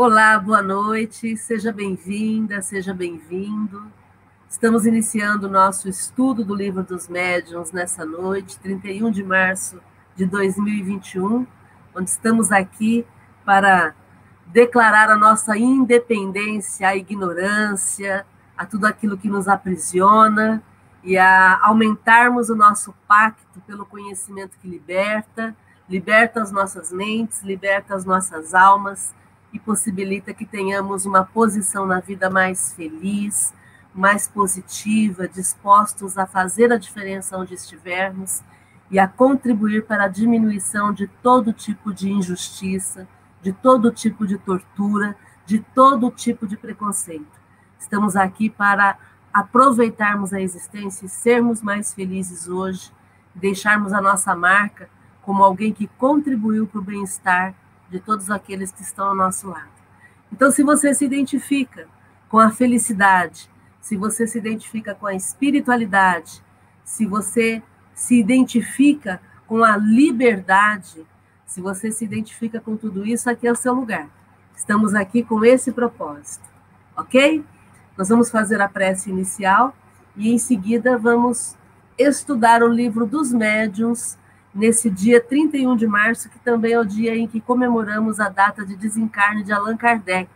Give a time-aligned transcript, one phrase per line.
[0.00, 3.90] Olá, boa noite, seja bem-vinda, seja bem-vindo.
[4.48, 9.82] Estamos iniciando o nosso estudo do Livro dos Médiuns nessa noite, 31 de março
[10.14, 11.44] de 2021,
[11.96, 13.04] onde estamos aqui
[13.44, 13.92] para
[14.46, 18.24] declarar a nossa independência à ignorância,
[18.56, 20.62] a tudo aquilo que nos aprisiona
[21.02, 25.56] e a aumentarmos o nosso pacto pelo conhecimento que liberta,
[25.88, 29.12] liberta as nossas mentes, liberta as nossas almas
[29.52, 33.52] e possibilita que tenhamos uma posição na vida mais feliz,
[33.94, 38.42] mais positiva, dispostos a fazer a diferença onde estivermos
[38.90, 43.08] e a contribuir para a diminuição de todo tipo de injustiça,
[43.42, 47.38] de todo tipo de tortura, de todo tipo de preconceito.
[47.78, 48.98] Estamos aqui para
[49.32, 52.92] aproveitarmos a existência e sermos mais felizes hoje,
[53.34, 54.88] deixarmos a nossa marca
[55.22, 57.54] como alguém que contribuiu para o bem-estar
[57.90, 59.78] de todos aqueles que estão ao nosso lado.
[60.32, 61.88] Então, se você se identifica
[62.28, 63.48] com a felicidade,
[63.80, 66.42] se você se identifica com a espiritualidade,
[66.84, 67.62] se você
[67.94, 71.06] se identifica com a liberdade,
[71.46, 74.08] se você se identifica com tudo isso, aqui é o seu lugar.
[74.54, 76.44] Estamos aqui com esse propósito,
[76.96, 77.44] ok?
[77.96, 79.74] Nós vamos fazer a prece inicial
[80.14, 81.56] e, em seguida, vamos
[81.96, 84.18] estudar o livro dos médiuns
[84.58, 88.66] nesse dia 31 de março, que também é o dia em que comemoramos a data
[88.66, 90.28] de desencarne de Allan Kardec,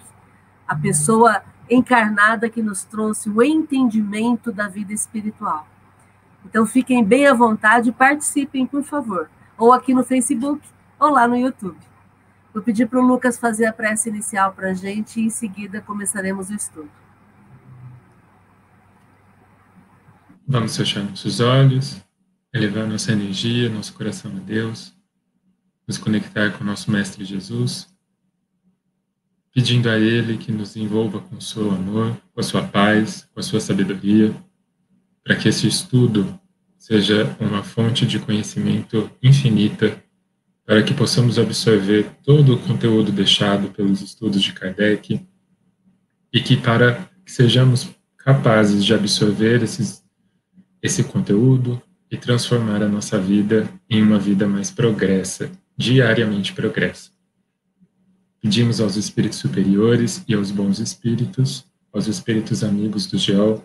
[0.66, 5.66] a pessoa encarnada que nos trouxe o entendimento da vida espiritual.
[6.44, 9.28] Então fiquem bem à vontade e participem, por favor,
[9.58, 10.64] ou aqui no Facebook
[11.00, 11.78] ou lá no YouTube.
[12.54, 15.80] Vou pedir para o Lucas fazer a prece inicial para a gente e em seguida
[15.80, 16.90] começaremos o estudo.
[20.46, 22.11] Vamos fechar nossos olhos
[22.52, 24.94] elevar nossa energia, nosso coração a Deus,
[25.86, 27.88] nos conectar com o nosso Mestre Jesus,
[29.54, 33.40] pedindo a Ele que nos envolva com o seu amor, com a sua paz, com
[33.40, 34.34] a sua sabedoria,
[35.24, 36.38] para que esse estudo
[36.78, 40.02] seja uma fonte de conhecimento infinita,
[40.64, 45.26] para que possamos absorver todo o conteúdo deixado pelos estudos de Kardec
[46.32, 50.04] e que para que sejamos capazes de absorver esses,
[50.80, 51.80] esse conteúdo,
[52.12, 57.10] e transformar a nossa vida em uma vida mais progressa, diariamente progressa.
[58.38, 63.64] Pedimos aos espíritos superiores e aos bons espíritos, aos espíritos amigos do GEL,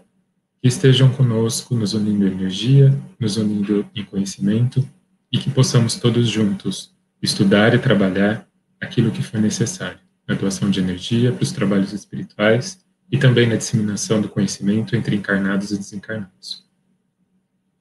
[0.61, 4.87] que estejam conosco, nos unindo em energia, nos unindo em conhecimento
[5.29, 8.47] e que possamos todos juntos estudar e trabalhar
[8.79, 12.79] aquilo que for necessário, na doação de energia para os trabalhos espirituais
[13.11, 16.66] e também na disseminação do conhecimento entre encarnados e desencarnados.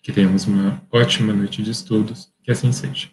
[0.06, 3.10] Que tenhamos uma ótima noite de estudos, que assim seja.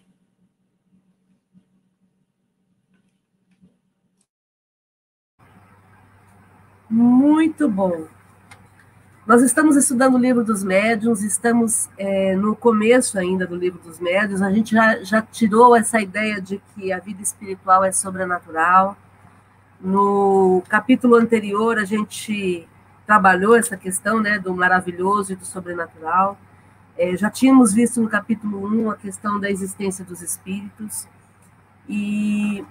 [6.87, 8.05] Muito bom.
[9.25, 13.99] Nós estamos estudando o livro dos médiuns, estamos é, no começo ainda do livro dos
[13.99, 18.95] médiuns, a gente já, já tirou essa ideia de que a vida espiritual é sobrenatural.
[19.81, 22.67] No capítulo anterior, a gente
[23.03, 26.37] trabalhou essa questão né, do maravilhoso e do sobrenatural.
[26.95, 31.07] É, já tínhamos visto no capítulo 1 a questão da existência dos espíritos,
[31.89, 32.63] e,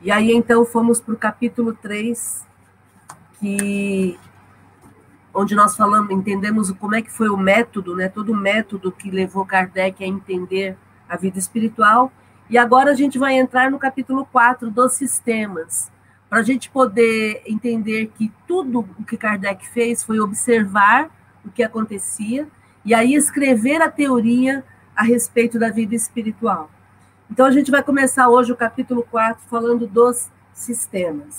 [0.00, 2.46] e aí então fomos para o capítulo 3,
[3.38, 4.18] que,
[5.34, 9.10] onde nós falamos, entendemos como é que foi o método, né, todo o método que
[9.10, 10.74] levou Kardec a entender
[11.06, 12.10] a vida espiritual,
[12.48, 15.92] e agora a gente vai entrar no capítulo 4 dos sistemas,
[16.30, 21.10] para a gente poder entender que tudo o que Kardec fez foi observar
[21.48, 22.46] o que acontecia,
[22.84, 24.64] e aí escrever a teoria
[24.94, 26.70] a respeito da vida espiritual.
[27.30, 31.38] Então, a gente vai começar hoje o capítulo 4 falando dos sistemas.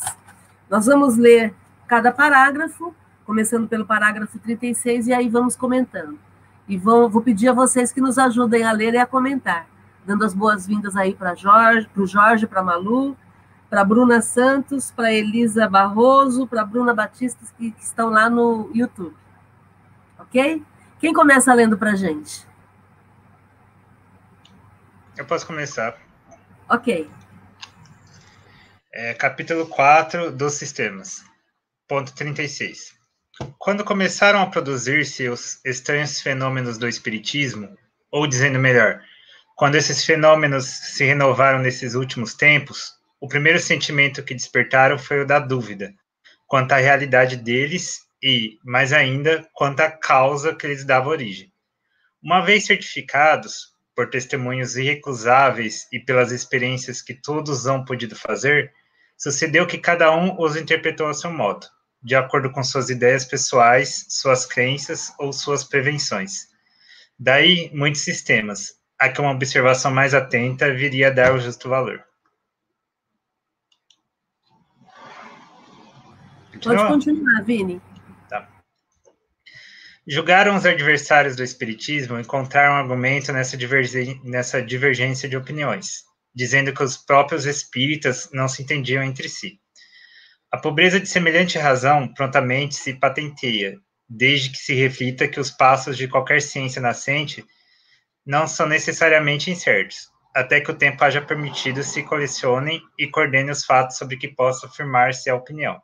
[0.70, 1.54] Nós vamos ler
[1.88, 2.94] cada parágrafo,
[3.26, 6.20] começando pelo parágrafo 36, e aí vamos comentando.
[6.68, 9.68] E vou, pedir a vocês que nos ajudem a ler e a comentar,
[10.06, 13.18] dando as boas-vindas aí para Jorge, para o Jorge, para Malu,
[13.68, 19.14] para Bruna Santos, para Elisa Barroso, para Bruna Batista, que, que estão lá no YouTube
[20.30, 20.64] ok?
[21.00, 22.48] Quem começa lendo para gente?
[25.18, 25.98] Eu posso começar.
[26.70, 27.10] Ok.
[28.94, 31.24] É, capítulo 4 dos sistemas.
[31.88, 32.94] Ponto 36.
[33.58, 37.76] Quando começaram a produzir-se os estranhos fenômenos do espiritismo,
[38.12, 39.02] ou dizendo melhor,
[39.56, 45.28] quando esses fenômenos se renovaram nesses últimos tempos, o primeiro sentimento que despertaram foi o
[45.28, 45.94] da dúvida
[46.48, 51.52] quanto à realidade deles e, mais ainda, quanto à causa que lhes dava origem.
[52.22, 58.74] Uma vez certificados por testemunhos irrecusáveis e pelas experiências que todos hão podido fazer,
[59.18, 61.68] sucedeu que cada um os interpretou a seu modo,
[62.02, 66.48] de acordo com suas ideias pessoais, suas crenças ou suas prevenções.
[67.18, 72.04] Daí, muitos sistemas, a que uma observação mais atenta viria a dar o justo valor.
[76.62, 77.82] Pode continuar, Vini.
[80.12, 83.56] Julgaram os adversários do Espiritismo encontrar um argumento nessa,
[84.24, 86.02] nessa divergência de opiniões,
[86.34, 89.60] dizendo que os próprios espíritas não se entendiam entre si.
[90.52, 93.78] A pobreza de semelhante razão prontamente se patenteia,
[94.10, 97.46] desde que se reflita que os passos de qualquer ciência nascente
[98.26, 103.64] não são necessariamente incertos, até que o tempo haja permitido se colecionem e coordenem os
[103.64, 105.80] fatos sobre que possa afirmar-se a opinião.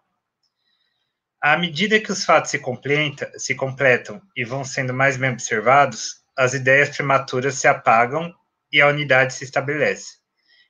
[1.48, 6.24] À medida que os fatos se, completa, se completam e vão sendo mais bem observados,
[6.36, 8.34] as ideias prematuras se apagam
[8.74, 10.16] e a unidade se estabelece,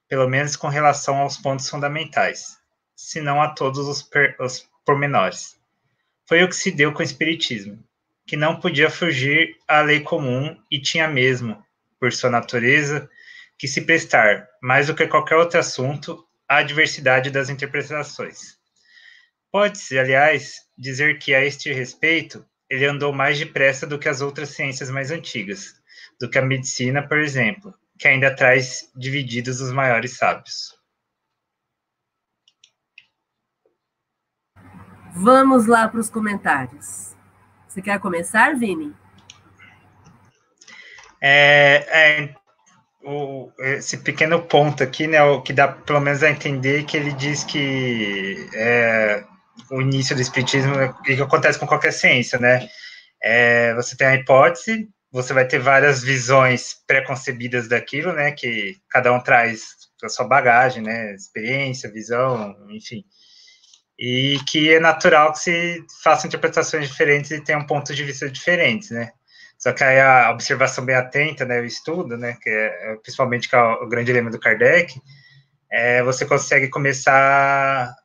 [0.09, 2.57] pelo menos com relação aos pontos fundamentais,
[2.93, 5.57] se não a todos os, per, os pormenores.
[6.27, 7.81] Foi o que se deu com o Espiritismo,
[8.27, 11.63] que não podia fugir à lei comum e tinha mesmo,
[11.97, 13.09] por sua natureza,
[13.57, 18.57] que se prestar, mais do que qualquer outro assunto, à diversidade das interpretações.
[19.55, 24.49] Pode-se, aliás, dizer que, a este respeito, ele andou mais depressa do que as outras
[24.49, 25.81] ciências mais antigas,
[26.19, 30.77] do que a medicina, por exemplo, que ainda traz divididos os maiores sábios.
[35.13, 37.15] Vamos lá para os comentários.
[37.65, 38.93] Você quer começar, Vini?
[41.21, 42.35] É, é,
[43.05, 47.13] o, esse pequeno ponto aqui, né, o que dá pelo menos a entender que ele
[47.13, 49.23] diz que é,
[49.71, 52.67] o início do espiritismo é o que acontece com qualquer ciência, né?
[53.23, 58.31] É, você tem a hipótese, você vai ter várias visões pré-concebidas daquilo, né?
[58.31, 59.63] Que cada um traz
[60.03, 61.13] a sua bagagem, né?
[61.13, 63.03] Experiência, visão, enfim
[63.97, 68.91] e que é natural que se façam interpretações diferentes e tenham pontos de vista diferentes,
[68.91, 69.11] né?
[69.57, 73.47] Só que aí a observação bem atenta, né, o estudo, né, que é, é principalmente
[73.47, 74.93] que é o grande lema do Kardec,
[75.71, 77.95] é, você consegue começar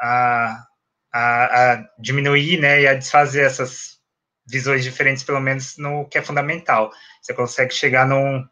[0.00, 0.64] a,
[1.12, 3.98] a, a, diminuir, né, e a desfazer essas
[4.46, 6.90] visões diferentes, pelo menos no que é fundamental.
[7.22, 8.46] Você consegue chegar num,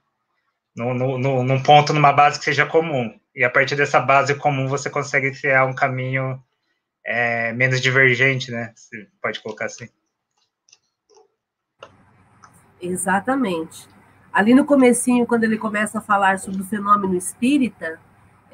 [0.76, 3.18] num, num, num ponto, numa base que seja comum.
[3.34, 6.42] E a partir dessa base comum, você consegue criar um caminho
[7.04, 8.72] é, menos divergente, né?
[8.74, 9.88] Você pode colocar assim.
[12.80, 13.88] Exatamente.
[14.32, 17.98] Ali no comecinho, quando ele começa a falar sobre o fenômeno espírita,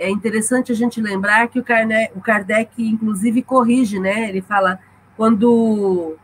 [0.02, 4.28] é interessante a gente lembrar que o Kardec, o Kardec inclusive, corrige, né?
[4.28, 4.80] Ele fala,
[5.16, 6.16] quando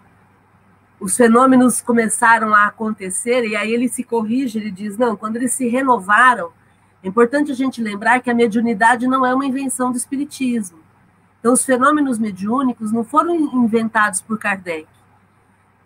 [0.99, 5.53] os fenômenos começaram a acontecer, e aí ele se corrige, ele diz, não, quando eles
[5.53, 6.51] se renovaram,
[7.03, 10.81] é importante a gente lembrar que a mediunidade não é uma invenção do espiritismo.
[11.39, 14.89] Então, os fenômenos mediúnicos não foram inventados por Kardec.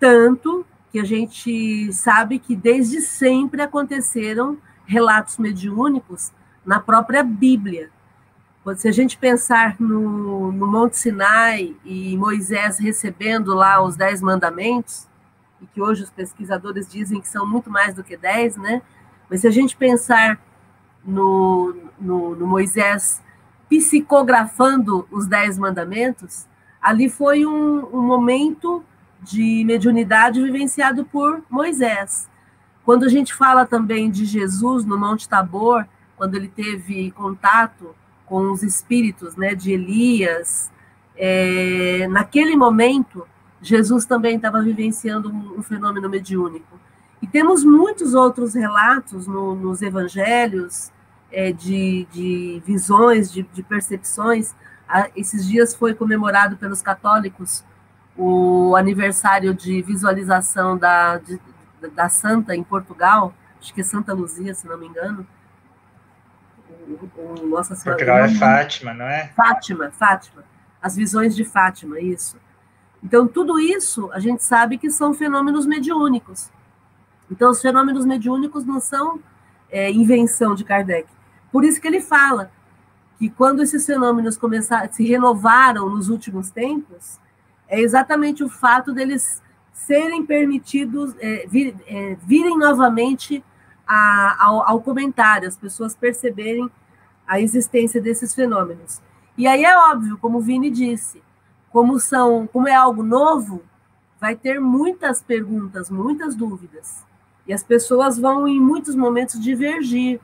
[0.00, 4.56] Tanto que a gente sabe que desde sempre aconteceram
[4.86, 6.32] relatos mediúnicos
[6.64, 7.90] na própria Bíblia.
[8.76, 15.08] Se a gente pensar no, no Monte Sinai e Moisés recebendo lá os Dez Mandamentos,
[15.60, 18.82] e que hoje os pesquisadores dizem que são muito mais do que dez, né?
[19.30, 20.40] Mas se a gente pensar
[21.04, 23.22] no, no, no Moisés
[23.68, 26.46] psicografando os Dez Mandamentos,
[26.80, 28.84] ali foi um, um momento
[29.20, 32.28] de mediunidade vivenciado por Moisés.
[32.84, 35.86] Quando a gente fala também de Jesus no Monte Tabor,
[36.22, 40.70] quando ele teve contato com os espíritos né, de Elias,
[41.16, 43.26] é, naquele momento,
[43.60, 46.78] Jesus também estava vivenciando um, um, fenômeno mediúnico.
[47.20, 50.92] E temos muitos outros relatos no, nos evangelhos,
[51.32, 54.54] é, de, de, visões, de, de percepções.
[54.88, 57.64] Ah, esses dias foi comemorado pelos católicos
[58.16, 61.40] o aniversário de visualização da, de,
[61.96, 65.26] da Santa em Portugal, acho que é Santa Luzia, se não me engano.
[67.16, 67.98] O, o Nossa Senhora.
[67.98, 69.28] Portugal é Fátima, não é?
[69.36, 70.44] Fátima, Fátima.
[70.80, 72.36] As visões de Fátima, isso.
[73.02, 76.50] Então, tudo isso a gente sabe que são fenômenos mediúnicos.
[77.30, 79.20] Então, os fenômenos mediúnicos não são
[79.70, 81.08] é, invenção de Kardec.
[81.50, 82.50] Por isso que ele fala
[83.18, 87.18] que quando esses fenômenos começaram, se renovaram nos últimos tempos,
[87.68, 93.42] é exatamente o fato deles serem permitidos, é, vir, é, virem novamente
[93.86, 96.70] a, ao, ao comentário, as pessoas perceberem
[97.32, 99.00] a existência desses fenômenos.
[99.38, 101.22] E aí é óbvio, como o Vini disse,
[101.70, 103.62] como são, como é algo novo,
[104.20, 107.06] vai ter muitas perguntas, muitas dúvidas.
[107.46, 110.20] E as pessoas vão, em muitos momentos, divergir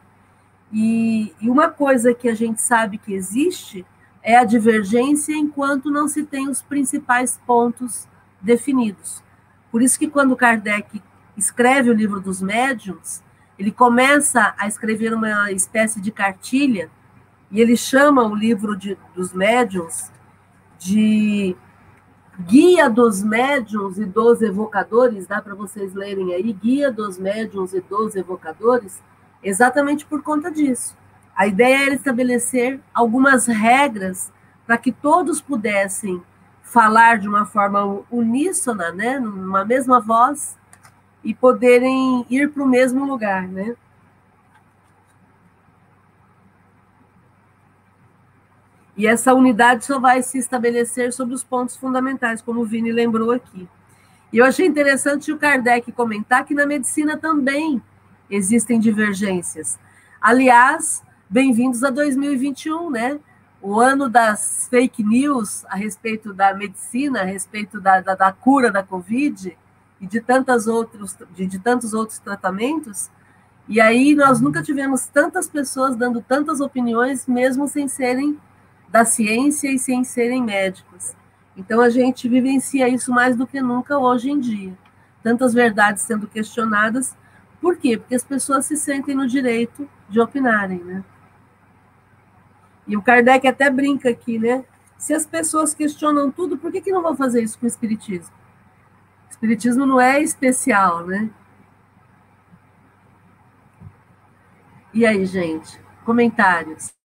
[0.70, 3.86] e, e uma coisa que a gente sabe que existe
[4.22, 8.06] é a divergência enquanto não se tem os principais pontos
[8.38, 9.24] definidos.
[9.72, 11.02] Por isso que quando Kardec
[11.38, 13.22] escreve o livro dos médiuns,
[13.58, 16.90] ele começa a escrever uma espécie de cartilha
[17.50, 20.10] e ele chama o livro de, dos médiuns
[20.78, 21.56] de
[22.40, 27.80] Guia dos Médiuns e dos Evocadores, dá para vocês lerem aí, Guia dos Médiuns e
[27.80, 29.02] dos Evocadores,
[29.42, 30.96] exatamente por conta disso.
[31.34, 34.32] A ideia era estabelecer algumas regras
[34.64, 36.22] para que todos pudessem
[36.62, 40.56] falar de uma forma uníssona, né, numa mesma voz,
[41.24, 43.74] e poderem ir para o mesmo lugar, né?
[48.98, 53.30] E essa unidade só vai se estabelecer sobre os pontos fundamentais, como o Vini lembrou
[53.30, 53.68] aqui.
[54.32, 57.80] E eu achei interessante o Kardec comentar que na medicina também
[58.28, 59.78] existem divergências.
[60.20, 61.00] Aliás,
[61.30, 63.20] bem-vindos a 2021, né?
[63.62, 68.68] O ano das fake news a respeito da medicina, a respeito da, da, da cura
[68.68, 69.56] da Covid
[70.00, 73.08] e de, tantas outros, de, de tantos outros tratamentos.
[73.68, 78.36] E aí nós nunca tivemos tantas pessoas dando tantas opiniões, mesmo sem serem
[78.88, 81.14] da ciência e sem serem médicos.
[81.56, 84.76] Então a gente vivencia isso mais do que nunca hoje em dia.
[85.22, 87.16] Tantas verdades sendo questionadas.
[87.60, 87.98] Por quê?
[87.98, 91.04] Porque as pessoas se sentem no direito de opinarem, né?
[92.86, 94.64] E o Kardec até brinca aqui, né?
[94.96, 98.34] Se as pessoas questionam tudo, por que, que não vão fazer isso com o Espiritismo?
[99.26, 101.28] O Espiritismo não é especial, né?
[104.94, 105.78] E aí, gente?
[106.04, 106.97] Comentários.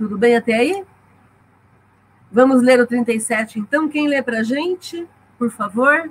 [0.00, 0.82] Tudo bem até aí?
[2.32, 3.86] Vamos ler o 37, então.
[3.86, 5.06] Quem lê para a gente,
[5.38, 6.10] por favor?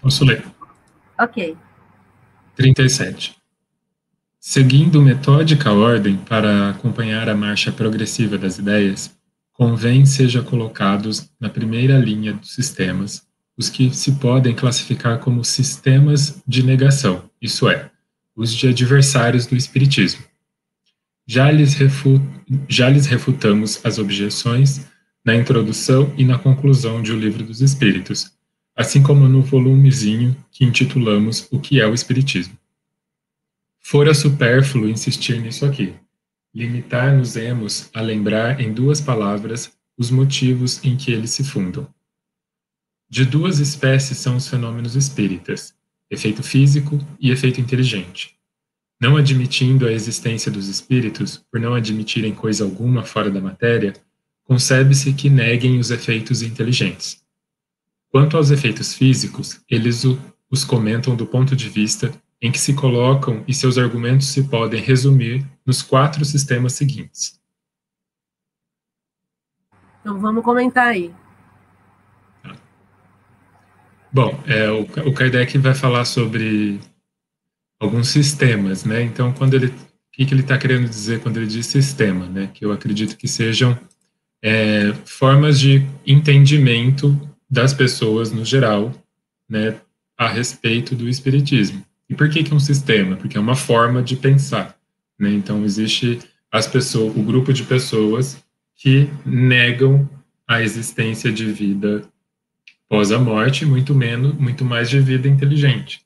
[0.00, 0.44] Posso ler.
[1.18, 1.56] Ok.
[2.54, 3.36] 37.
[4.38, 9.12] Seguindo metódica ordem para acompanhar a marcha progressiva das ideias,
[9.52, 13.26] convém seja colocados na primeira linha dos sistemas
[13.58, 17.90] os que se podem classificar como sistemas de negação, isso é,
[18.36, 20.31] os de adversários do espiritismo
[21.26, 21.76] já lhes,
[22.68, 24.86] já lhes refutamos as objeções
[25.24, 28.32] na introdução e na conclusão de O Livro dos Espíritos,
[28.74, 32.58] assim como no volumezinho que intitulamos O que é o Espiritismo.
[33.78, 35.94] Fora supérfluo insistir nisso aqui.
[36.54, 41.86] Limitar-nos-emos a lembrar em duas palavras os motivos em que eles se fundam.
[43.08, 45.74] De duas espécies são os fenômenos espíritas,
[46.10, 48.36] efeito físico e efeito inteligente.
[49.02, 53.94] Não admitindo a existência dos espíritos, por não admitirem coisa alguma fora da matéria,
[54.44, 57.20] concebe-se que neguem os efeitos inteligentes.
[58.10, 60.04] Quanto aos efeitos físicos, eles
[60.48, 64.80] os comentam do ponto de vista em que se colocam e seus argumentos se podem
[64.80, 67.40] resumir nos quatro sistemas seguintes.
[70.00, 71.12] Então vamos comentar aí.
[74.12, 76.78] Bom, é, o, o Kardec vai falar sobre
[77.82, 79.02] alguns sistemas, né?
[79.02, 79.72] Então, quando ele, o
[80.12, 82.48] que, que ele está querendo dizer quando ele diz sistema, né?
[82.54, 83.76] Que eu acredito que sejam
[84.40, 87.18] é, formas de entendimento
[87.50, 88.92] das pessoas no geral,
[89.48, 89.74] né?
[90.16, 91.84] A respeito do espiritismo.
[92.08, 93.16] E por que que é um sistema?
[93.16, 94.76] Porque é uma forma de pensar,
[95.18, 95.30] né?
[95.32, 96.20] Então, existe
[96.52, 98.40] as pessoas, o grupo de pessoas
[98.76, 100.08] que negam
[100.46, 102.04] a existência de vida
[102.88, 106.01] pós a morte, muito menos, muito mais de vida inteligente.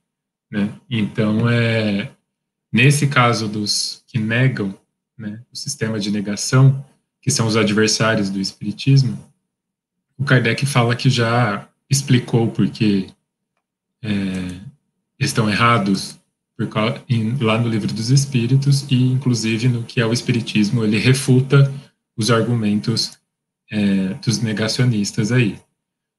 [0.50, 0.72] Né?
[0.88, 2.10] Então, é,
[2.72, 4.78] nesse caso dos que negam
[5.16, 6.84] né, o sistema de negação,
[7.20, 9.18] que são os adversários do Espiritismo,
[10.16, 13.08] o Kardec fala que já explicou porque
[14.02, 14.08] é,
[15.18, 16.18] estão errados
[17.08, 21.72] em, lá no Livro dos Espíritos e, inclusive, no que é o Espiritismo, ele refuta
[22.16, 23.18] os argumentos
[23.70, 25.58] é, dos negacionistas aí.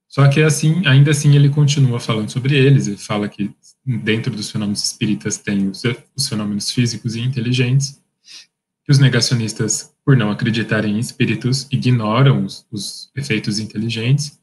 [0.08, 3.52] Só que assim, ainda assim ele continua falando sobre eles, ele fala que
[3.86, 5.84] dentro dos fenômenos espíritas tem os,
[6.16, 8.02] os fenômenos físicos e inteligentes,
[8.84, 14.40] que os negacionistas, por não acreditarem em espíritos, ignoram os, os efeitos inteligentes,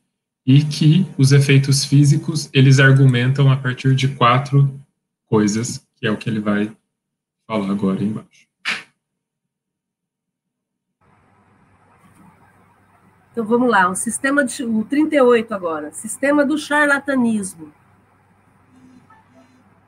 [0.47, 4.78] e que os efeitos físicos eles argumentam a partir de quatro
[5.25, 6.71] coisas, que é o que ele vai
[7.47, 8.43] falar agora embaixo.
[13.34, 17.72] Então vamos lá, o sistema de, o 38 agora, sistema do charlatanismo.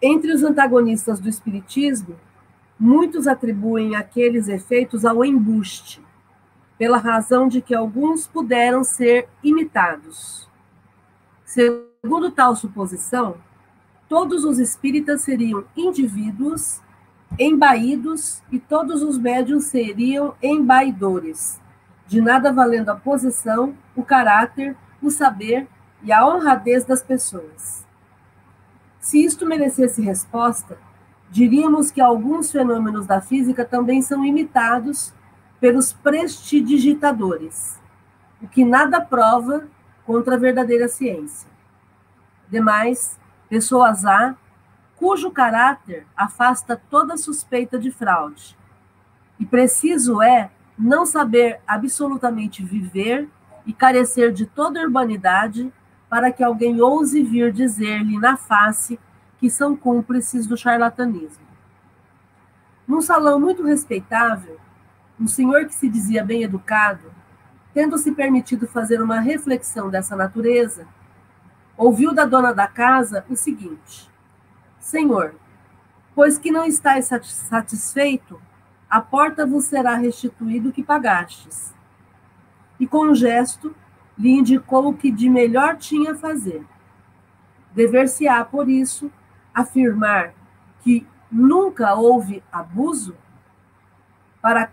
[0.03, 2.17] Entre os antagonistas do espiritismo,
[2.77, 6.03] muitos atribuem aqueles efeitos ao embuste,
[6.77, 10.51] pela razão de que alguns puderam ser imitados.
[11.45, 13.37] Segundo tal suposição,
[14.09, 16.81] todos os espíritas seriam indivíduos
[17.39, 21.61] embaídos e todos os médiuns seriam embaidores,
[22.07, 25.67] de nada valendo a posição, o caráter, o saber
[26.03, 27.85] e a honradez das pessoas.
[29.01, 30.79] Se isto merecesse resposta,
[31.31, 35.13] diríamos que alguns fenômenos da física também são imitados
[35.61, 37.81] pelos prestidigitadores,
[38.41, 39.67] o que nada prova
[40.05, 41.49] contra a verdadeira ciência.
[42.49, 44.37] Demais, pessoas há
[44.97, 48.57] cujo caráter afasta toda suspeita de fraude.
[49.39, 53.29] E preciso é não saber absolutamente viver
[53.65, 55.73] e carecer de toda urbanidade
[56.09, 58.99] para que alguém ouse vir dizer-lhe na face
[59.39, 61.45] que são cúmplices do charlatanismo.
[62.87, 64.59] Num salão muito respeitável,
[65.19, 67.13] um senhor que se dizia bem educado,
[67.75, 70.87] tendo se permitido fazer uma reflexão dessa natureza,
[71.77, 74.11] ouviu da dona da casa o seguinte:
[74.79, 75.35] Senhor,
[76.15, 78.41] pois que não estáis satisfeito,
[78.89, 81.75] a porta vos será restituído o que pagastes.
[82.79, 83.75] E com um gesto
[84.19, 86.65] lhe indicou o que de melhor tinha a fazer.
[87.75, 89.11] Dever-se-á, por isso,
[89.55, 90.33] afirmar
[90.81, 93.17] que nunca houve abuso?
[94.41, 94.67] Para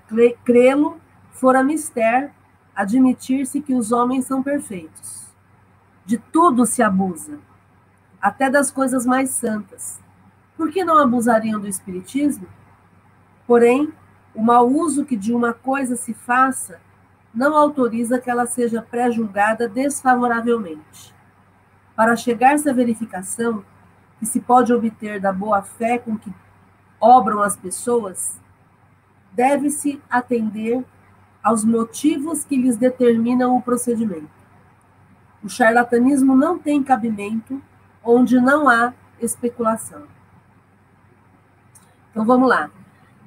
[0.46, 1.00] crê-lo,
[1.32, 2.32] fora mister
[2.76, 5.34] admitir-se que os homens são perfeitos.
[6.06, 7.40] De tudo se abusa,
[8.22, 10.04] até das coisas mais santas
[10.56, 12.48] por que não abusariam do espiritismo?
[13.46, 13.92] Porém,
[14.36, 16.80] o mau uso que de uma coisa se faça
[17.34, 21.14] não autoriza que ela seja pré-julgada desfavoravelmente.
[21.96, 23.64] Para chegar-se à verificação
[24.20, 26.34] que se pode obter da boa fé com que
[27.00, 28.40] obram as pessoas,
[29.32, 30.84] deve-se atender
[31.44, 34.30] aos motivos que lhes determinam o procedimento.
[35.44, 37.62] O charlatanismo não tem cabimento
[38.04, 40.04] onde não há especulação.
[42.12, 42.70] Então vamos lá.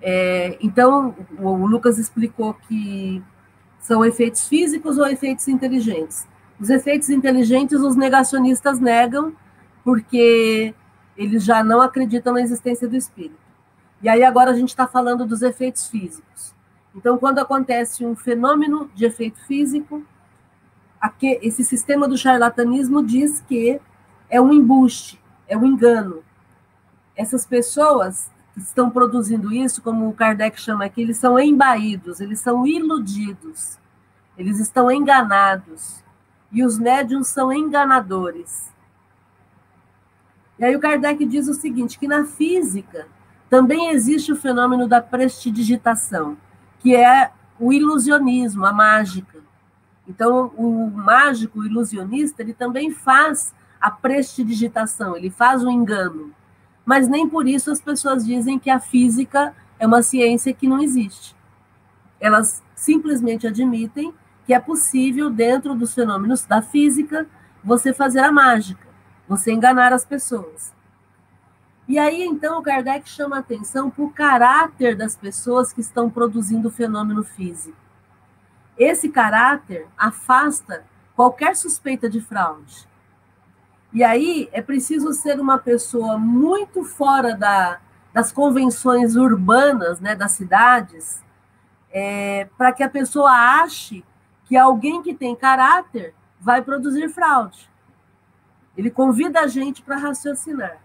[0.00, 3.22] É, então, o Lucas explicou que
[3.80, 6.26] são efeitos físicos ou efeitos inteligentes.
[6.58, 9.32] Os efeitos inteligentes os negacionistas negam
[9.84, 10.74] porque
[11.16, 13.38] eles já não acreditam na existência do espírito.
[14.02, 16.54] E aí agora a gente está falando dos efeitos físicos.
[16.94, 20.02] Então, quando acontece um fenômeno de efeito físico,
[21.42, 23.80] esse sistema do charlatanismo diz que
[24.28, 26.22] é um embuste, é um engano.
[27.14, 32.66] Essas pessoas estão produzindo isso, como o Kardec chama aqui, eles são embaídos, eles são
[32.66, 33.78] iludidos,
[34.36, 36.02] eles estão enganados.
[36.50, 38.72] E os médiums são enganadores.
[40.58, 43.06] E aí o Kardec diz o seguinte, que na física
[43.50, 46.36] também existe o fenômeno da prestidigitação,
[46.78, 49.38] que é o ilusionismo, a mágica.
[50.08, 56.32] Então, o mágico, o ilusionista, ele também faz a prestidigitação, ele faz o engano
[56.86, 60.80] mas nem por isso as pessoas dizem que a física é uma ciência que não
[60.80, 61.36] existe.
[62.20, 64.14] Elas simplesmente admitem
[64.46, 67.26] que é possível, dentro dos fenômenos da física,
[67.64, 68.86] você fazer a mágica,
[69.28, 70.72] você enganar as pessoas.
[71.88, 76.68] E aí, então, o Kardec chama atenção para o caráter das pessoas que estão produzindo
[76.68, 77.76] o fenômeno físico.
[78.78, 80.84] Esse caráter afasta
[81.16, 82.86] qualquer suspeita de fraude.
[83.92, 87.78] E aí é preciso ser uma pessoa muito fora da,
[88.12, 91.22] das convenções urbanas, né, das cidades,
[91.90, 94.04] é, para que a pessoa ache
[94.44, 97.68] que alguém que tem caráter vai produzir fraude.
[98.76, 100.78] Ele convida a gente para raciocinar.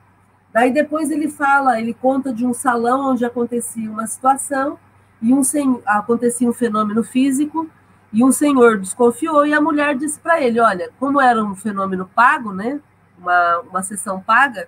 [0.53, 4.77] Daí depois ele fala, ele conta de um salão onde acontecia uma situação
[5.21, 5.41] e um
[5.85, 7.69] acontecia um fenômeno físico
[8.11, 12.09] e um senhor desconfiou e a mulher disse para ele, olha, como era um fenômeno
[12.13, 12.81] pago, né?
[13.21, 14.67] Uma, uma sessão paga,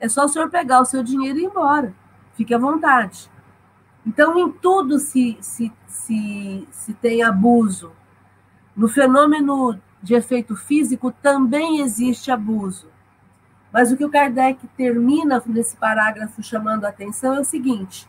[0.00, 1.94] é só o senhor pegar o seu dinheiro e ir embora.
[2.34, 3.30] Fique à vontade.
[4.04, 7.92] Então, em tudo se, se, se, se tem abuso.
[8.74, 12.88] No fenômeno de efeito físico também existe abuso.
[13.70, 18.08] Mas o que o Kardec termina nesse parágrafo chamando a atenção é o seguinte: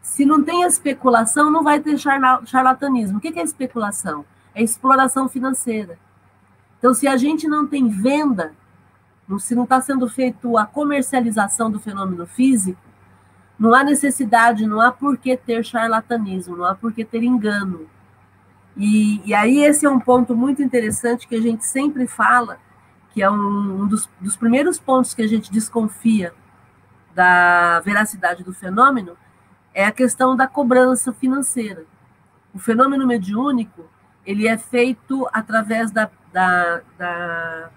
[0.00, 3.18] se não tem especulação, não vai ter charlatanismo.
[3.18, 4.24] O que é especulação?
[4.54, 5.98] É exploração financeira.
[6.78, 8.54] Então, se a gente não tem venda,
[9.38, 12.80] se não está sendo feita a comercialização do fenômeno físico,
[13.58, 17.88] não há necessidade, não há por que ter charlatanismo, não há por que ter engano.
[18.76, 22.58] E, e aí esse é um ponto muito interessante que a gente sempre fala,
[23.12, 26.34] que é um, um dos, dos primeiros pontos que a gente desconfia
[27.14, 29.16] da veracidade do fenômeno,
[29.72, 31.84] é a questão da cobrança financeira.
[32.52, 33.88] O fenômeno mediúnico,
[34.26, 37.70] ele é feito através da, da, da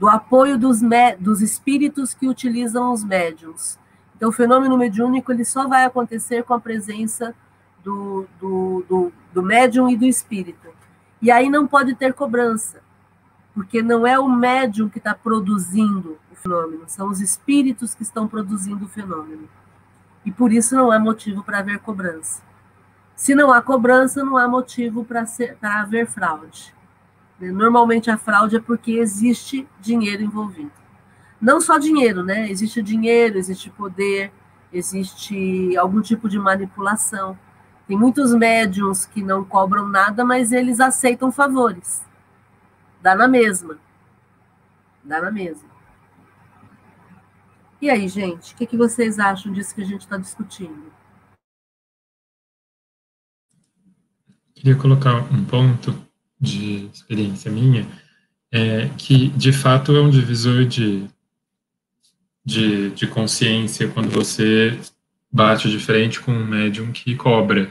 [0.00, 0.80] do apoio dos,
[1.18, 3.78] dos espíritos que utilizam os médiums.
[4.16, 7.34] Então, o fenômeno mediúnico ele só vai acontecer com a presença
[7.84, 10.68] do, do, do, do médium e do espírito.
[11.20, 12.80] E aí não pode ter cobrança,
[13.52, 18.26] porque não é o médium que está produzindo o fenômeno, são os espíritos que estão
[18.26, 19.46] produzindo o fenômeno.
[20.24, 22.42] E por isso não há motivo para haver cobrança.
[23.14, 25.26] Se não há cobrança, não há motivo para
[25.62, 26.74] haver fraude.
[27.40, 27.50] Né?
[27.50, 30.70] Normalmente a fraude é porque existe dinheiro envolvido.
[31.40, 32.50] Não só dinheiro, né?
[32.50, 34.30] Existe dinheiro, existe poder,
[34.70, 37.38] existe algum tipo de manipulação.
[37.88, 42.04] Tem muitos médiums que não cobram nada, mas eles aceitam favores.
[43.00, 43.78] Dá na mesma.
[45.02, 45.70] Dá na mesma.
[47.80, 50.92] E aí, gente, o que, que vocês acham disso que a gente está discutindo?
[54.54, 56.09] Queria colocar um ponto
[56.40, 57.86] de experiência minha,
[58.50, 61.04] é, que de fato é um divisor de,
[62.44, 64.78] de, de consciência quando você
[65.30, 67.70] bate de frente com um médium que cobra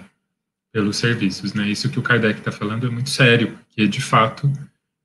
[0.71, 1.67] pelos serviços, né?
[1.67, 4.51] Isso que o Kardec está falando é muito sério, porque de fato,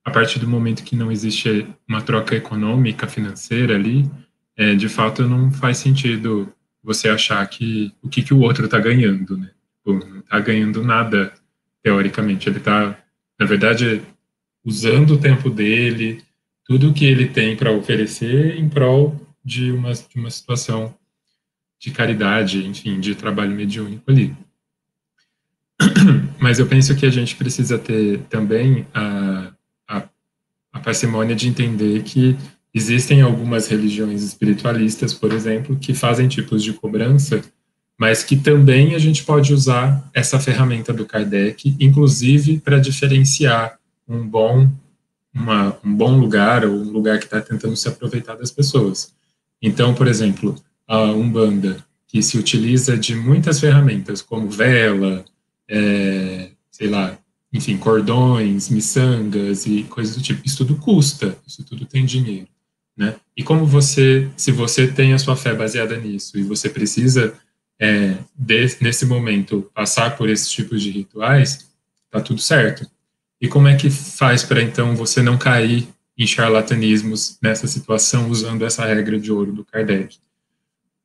[0.05, 4.09] a partir do momento que não existe uma troca econômica, financeira ali,
[4.57, 8.79] é, de fato não faz sentido você achar que o que, que o outro está
[8.79, 9.51] ganhando, né?
[9.83, 11.33] Pô, não está ganhando nada
[11.83, 12.97] teoricamente, ele está,
[13.39, 14.03] na verdade,
[14.65, 16.23] usando o tempo dele,
[16.65, 20.95] tudo que ele tem para oferecer em prol de uma, de uma situação
[21.79, 24.35] de caridade, enfim, de trabalho mediúnico ali.
[26.41, 29.53] Mas eu penso que a gente precisa ter também a,
[29.87, 30.09] a,
[30.73, 32.37] a parcimônia de entender que
[32.73, 37.43] existem algumas religiões espiritualistas, por exemplo, que fazem tipos de cobrança,
[37.99, 43.79] mas que também a gente pode usar essa ferramenta do Kardec, inclusive para diferenciar
[44.09, 44.69] um bom,
[45.33, 49.15] uma, um bom lugar ou um lugar que está tentando se aproveitar das pessoas.
[49.63, 55.25] Então, por exemplo, a Umbanda, que se utiliza de muitas ferramentas, como vela,
[55.69, 57.19] é, sei lá,
[57.53, 60.43] enfim, cordões, miçangas e coisas do tipo.
[60.45, 62.49] Isso tudo custa, isso tudo tem dinheiro,
[62.97, 63.15] né?
[63.37, 67.35] E como você, se você tem a sua fé baseada nisso e você precisa,
[67.79, 71.71] é, de, nesse momento, passar por esses tipos de rituais,
[72.11, 72.89] tá tudo certo.
[73.41, 78.65] E como é que faz para, então, você não cair em charlatanismos nessa situação usando
[78.65, 80.19] essa regra de ouro do Kardec?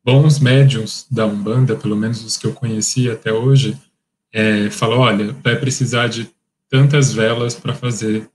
[0.03, 3.77] Bons médiums da Umbanda, pelo menos os que eu conheci até hoje,
[4.31, 6.29] é, falou, olha, vai precisar de
[6.69, 8.29] tantas velas para fazer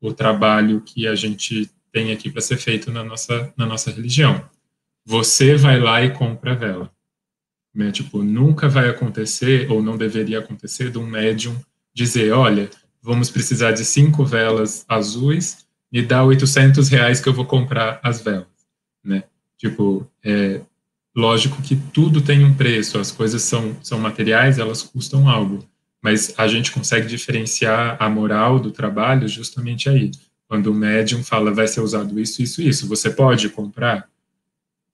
[0.00, 4.44] o trabalho que a gente tem aqui para ser feito na nossa, na nossa religião.
[5.04, 6.92] Você vai lá e compra a vela.
[7.74, 7.90] Né?
[7.90, 11.56] Tipo, nunca vai acontecer, ou não deveria acontecer, de um médium
[11.94, 12.70] dizer, olha,
[13.02, 18.20] vamos precisar de cinco velas azuis, me dá 800 reais que eu vou comprar as
[18.22, 18.46] velas,
[19.04, 19.24] né?
[19.58, 20.62] Tipo, é,
[21.14, 25.62] Lógico que tudo tem um preço, as coisas são, são materiais, elas custam algo,
[26.00, 30.10] mas a gente consegue diferenciar a moral do trabalho justamente aí.
[30.48, 34.08] Quando o médium fala, vai ser usado isso, isso, isso, você pode comprar?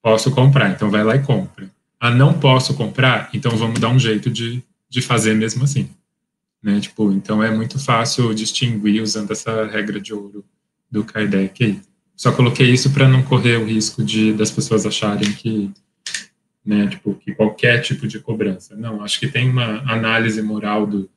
[0.01, 1.69] Posso comprar, então vai lá e compra.
[1.99, 3.29] Ah, não posso comprar?
[3.33, 5.89] Então vamos dar um jeito de, de fazer mesmo assim.
[6.61, 6.79] Né?
[6.79, 10.45] Tipo, então é muito fácil distinguir usando essa regra de ouro
[10.89, 11.81] do Kardec.
[12.15, 15.71] Só coloquei isso para não correr o risco de das pessoas acharem que
[16.65, 18.75] né, tipo, que qualquer tipo de cobrança.
[18.75, 21.09] Não, acho que tem uma análise moral do,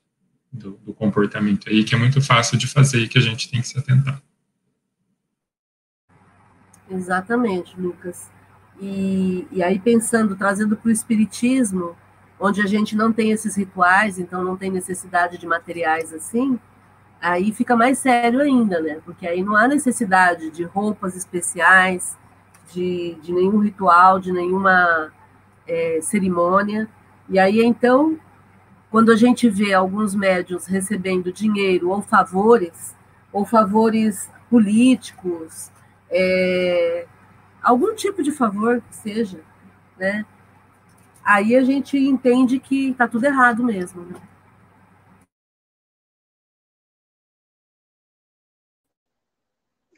[0.51, 3.61] do, do, comportamento aí que é muito fácil de fazer e que a gente tem
[3.61, 4.23] que se atentar.
[6.91, 8.31] Exatamente, Lucas.
[8.83, 11.95] E, e aí pensando, trazendo para o espiritismo,
[12.39, 16.59] onde a gente não tem esses rituais, então não tem necessidade de materiais assim,
[17.21, 19.01] aí fica mais sério ainda, né?
[19.05, 22.19] Porque aí não há necessidade de roupas especiais,
[22.73, 25.13] de, de nenhum ritual, de nenhuma
[25.65, 26.89] é, cerimônia.
[27.29, 28.19] E aí, então,
[28.91, 32.97] quando a gente vê alguns médios recebendo dinheiro ou favores,
[33.33, 35.71] ou favores políticos,
[36.11, 37.07] é,
[37.63, 39.41] algum tipo de favor que seja,
[39.97, 40.25] né?
[41.25, 44.03] Aí a gente entende que está tudo errado mesmo.
[44.03, 44.21] Né?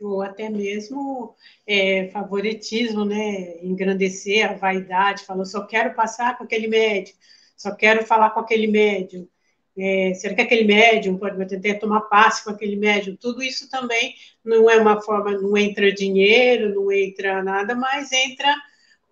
[0.05, 1.35] ou até mesmo
[1.66, 3.59] é, favoritismo, né?
[3.64, 7.14] engrandecer a vaidade, falou, só quero passar com aquele médium,
[7.57, 9.29] só quero falar com aquele médium,
[9.77, 13.17] é, será que aquele médium pode tentar tomar passe com aquele médium?
[13.17, 18.55] Tudo isso também não é uma forma, não entra dinheiro, não entra nada, mas entra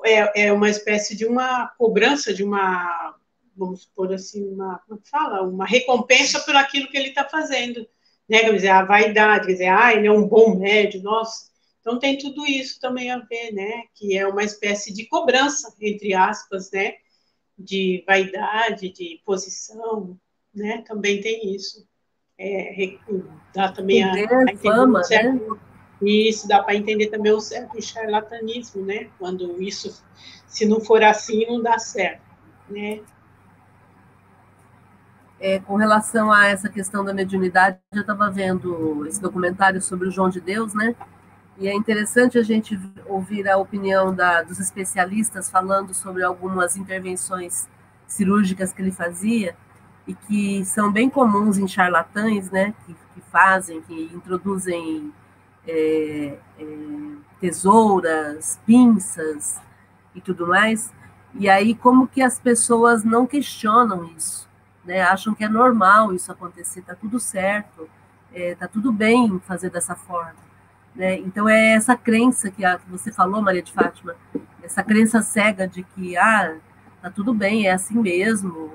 [0.05, 3.16] é, é uma espécie de uma cobrança, de uma,
[3.57, 7.87] vamos supor assim, uma, como fala, uma recompensa por aquilo que ele está fazendo
[8.33, 8.40] né?
[8.40, 12.16] Quer dizer, a vaidade, quer dizer, ah, ele é um bom médium, nossa, Então tem
[12.16, 13.85] tudo isso também a ver, né?
[13.94, 16.94] Que é uma espécie de cobrança, entre aspas, né?
[17.59, 20.18] De vaidade, de posição,
[20.54, 20.82] né?
[20.86, 21.86] Também tem isso.
[22.38, 22.96] É,
[23.54, 25.58] dá também a, a fama, certo, né?
[26.02, 29.08] Isso dá para entender também um certo charlatanismo, né?
[29.18, 30.02] Quando isso,
[30.48, 32.22] se não for assim, não dá certo,
[32.68, 33.00] né?
[35.38, 40.10] É, com relação a essa questão da mediunidade, eu estava vendo esse documentário sobre o
[40.10, 40.94] João de Deus, né?
[41.58, 47.68] E é interessante a gente ouvir a opinião da, dos especialistas falando sobre algumas intervenções
[48.06, 49.54] cirúrgicas que ele fazia
[50.06, 52.74] e que são bem comuns em charlatães, né?
[52.84, 55.12] Que, que fazem, que introduzem
[55.66, 56.66] é, é,
[57.40, 59.60] tesouras, pinças
[60.14, 60.92] e tudo mais.
[61.34, 64.48] E aí, como que as pessoas não questionam isso,
[64.84, 65.02] né?
[65.02, 67.88] Acham que é normal isso acontecer, tá tudo certo,
[68.34, 70.52] é, tá tudo bem fazer dessa forma.
[70.94, 71.18] Né?
[71.18, 74.14] Então é essa crença que, a, que você falou, Maria de Fátima,
[74.62, 76.56] essa crença cega de que ah,
[77.00, 78.72] tá tudo bem, é assim mesmo,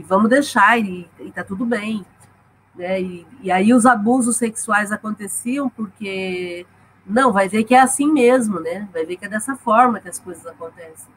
[0.00, 2.04] e vamos deixar, e, e tá tudo bem.
[2.74, 3.00] Né?
[3.02, 6.66] E, e aí os abusos sexuais aconteciam porque
[7.06, 8.88] não, vai ver que é assim mesmo, né?
[8.92, 11.12] Vai ver que é dessa forma que as coisas acontecem.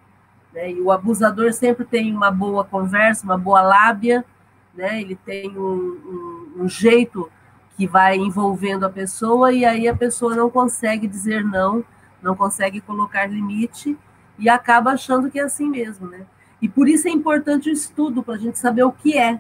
[0.54, 0.72] Né?
[0.72, 4.26] E o abusador sempre tem uma boa conversa, uma boa lábia,
[4.74, 5.00] né?
[5.00, 7.32] Ele tem um, um, um jeito
[7.78, 11.84] que vai envolvendo a pessoa e aí a pessoa não consegue dizer não,
[12.22, 13.98] não consegue colocar limite
[14.38, 16.26] e acaba achando que é assim mesmo, né?
[16.64, 19.34] E por isso é importante o estudo para a gente saber o que é,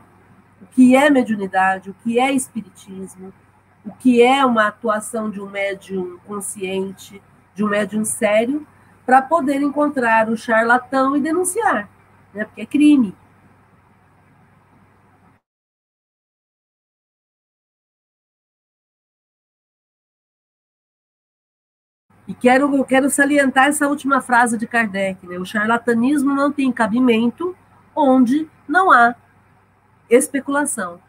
[0.61, 3.31] o que é mediunidade, o que é espiritismo,
[3.85, 7.21] o que é uma atuação de um médium consciente,
[7.55, 8.67] de um médium sério,
[9.05, 11.89] para poder encontrar o charlatão e denunciar,
[12.33, 12.43] né?
[12.43, 13.15] Porque é crime.
[22.27, 25.37] E quero, eu quero salientar essa última frase de Kardec: né?
[25.37, 27.55] o charlatanismo não tem cabimento
[27.95, 29.15] onde não há
[30.09, 30.99] especulação.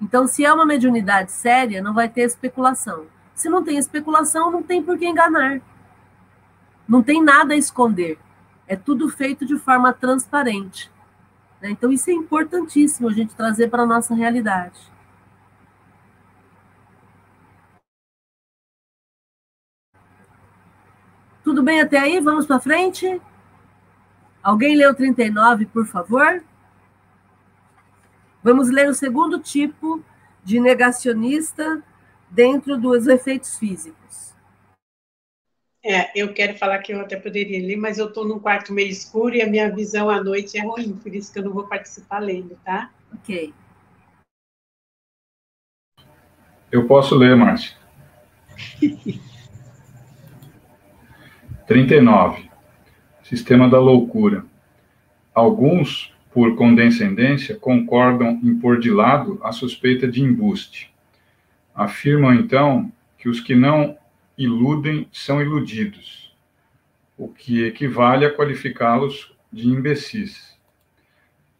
[0.00, 3.06] Então, se é uma mediunidade séria, não vai ter especulação.
[3.34, 5.60] Se não tem especulação, não tem por que enganar.
[6.88, 8.18] Não tem nada a esconder.
[8.66, 10.90] É tudo feito de forma transparente.
[11.60, 11.70] Né?
[11.70, 14.91] Então, isso é importantíssimo a gente trazer para a nossa realidade.
[21.62, 22.18] Tudo bem até aí?
[22.18, 23.22] Vamos para frente?
[24.42, 26.42] Alguém leu 39, por favor?
[28.42, 30.04] Vamos ler o segundo tipo
[30.42, 31.80] de negacionista
[32.28, 34.34] dentro dos efeitos físicos.
[35.84, 38.90] É, eu quero falar que eu até poderia ler, mas eu estou num quarto meio
[38.90, 41.68] escuro e a minha visão à noite é ruim, por isso que eu não vou
[41.68, 42.90] participar lendo, tá?
[43.14, 43.54] Ok.
[46.72, 47.76] Eu posso ler, Márcia.
[51.66, 52.50] 39.
[53.22, 54.44] Sistema da loucura.
[55.32, 60.92] Alguns, por condescendência, concordam em pôr de lado a suspeita de embuste.
[61.72, 63.96] Afirmam, então, que os que não
[64.36, 66.34] iludem são iludidos,
[67.16, 70.58] o que equivale a qualificá-los de imbecis.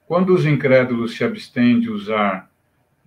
[0.07, 2.51] Quando os incrédulos se abstêm de usar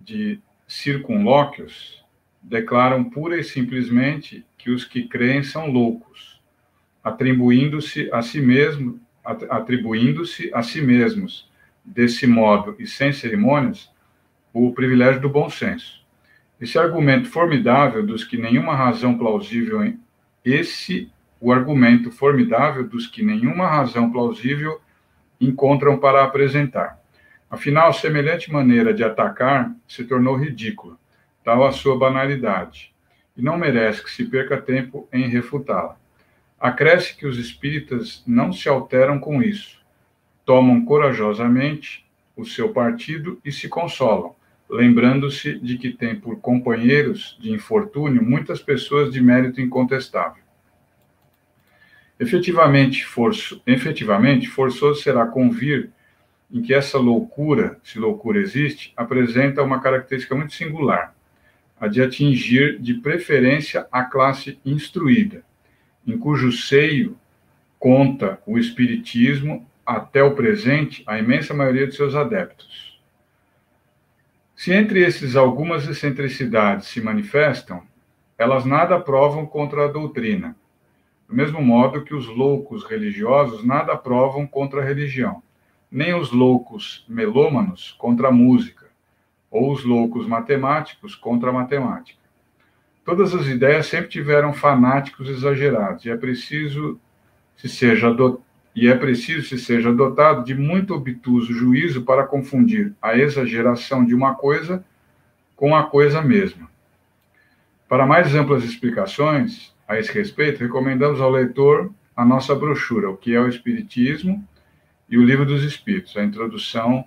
[0.00, 2.02] de circunlóquios,
[2.42, 6.35] declaram pura e simplesmente que os que creem são loucos
[7.06, 11.48] atribuindo-se a si mesmo, atribuindo-se a si mesmos,
[11.84, 13.88] desse modo e sem cerimônias,
[14.52, 16.04] o privilégio do bom senso.
[16.60, 19.94] Esse argumento formidável dos que nenhuma razão plausível
[20.44, 21.08] esse
[21.40, 24.80] o argumento formidável dos que nenhuma razão plausível
[25.40, 26.98] encontram para apresentar.
[27.48, 30.96] Afinal, semelhante maneira de atacar se tornou ridícula,
[31.44, 32.92] tal a sua banalidade,
[33.36, 35.96] e não merece que se perca tempo em refutá-la.
[36.58, 39.78] Acresce que os espíritas não se alteram com isso.
[40.44, 44.34] Tomam corajosamente o seu partido e se consolam,
[44.68, 50.42] lembrando-se de que tem por companheiros de infortúnio muitas pessoas de mérito incontestável.
[52.18, 55.90] Efetivamente, forço, efetivamente forçoso será convir
[56.50, 61.14] em que essa loucura, se loucura existe, apresenta uma característica muito singular,
[61.78, 65.44] a de atingir de preferência a classe instruída,
[66.06, 67.16] em cujo seio
[67.78, 73.00] conta o Espiritismo até o presente a imensa maioria de seus adeptos.
[74.54, 77.82] Se entre esses algumas excentricidades se manifestam,
[78.38, 80.56] elas nada provam contra a doutrina,
[81.28, 85.42] do mesmo modo que os loucos religiosos nada provam contra a religião,
[85.90, 88.86] nem os loucos melômanos contra a música,
[89.50, 92.25] ou os loucos matemáticos contra a matemática.
[93.06, 97.00] Todas as ideias sempre tiveram fanáticos exagerados, e é preciso
[97.56, 98.14] se seja
[98.74, 104.14] e é preciso se seja dotado de muito obtuso juízo para confundir a exageração de
[104.14, 104.84] uma coisa
[105.54, 106.68] com a coisa mesma.
[107.88, 113.34] Para mais amplas explicações a esse respeito, recomendamos ao leitor a nossa brochura, O que
[113.34, 114.46] é o Espiritismo
[115.08, 117.04] e o Livro dos Espíritos, a introdução,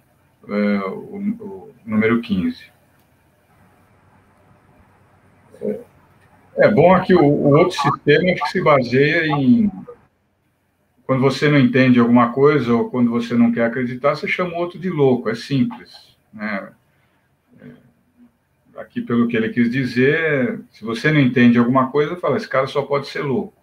[0.48, 2.79] é, o, o, número 15.
[5.62, 5.80] É,
[6.58, 9.72] é bom aqui o, o outro sistema que se baseia em
[11.10, 14.58] quando você não entende alguma coisa ou quando você não quer acreditar, você chama o
[14.60, 15.28] outro de louco.
[15.28, 16.16] É simples.
[16.32, 16.70] Né?
[17.60, 22.48] É, aqui, pelo que ele quis dizer, se você não entende alguma coisa, fala, esse
[22.48, 23.58] cara só pode ser louco.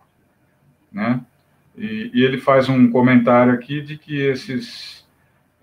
[0.90, 1.20] Né?
[1.76, 5.06] E, e ele faz um comentário aqui de que esses,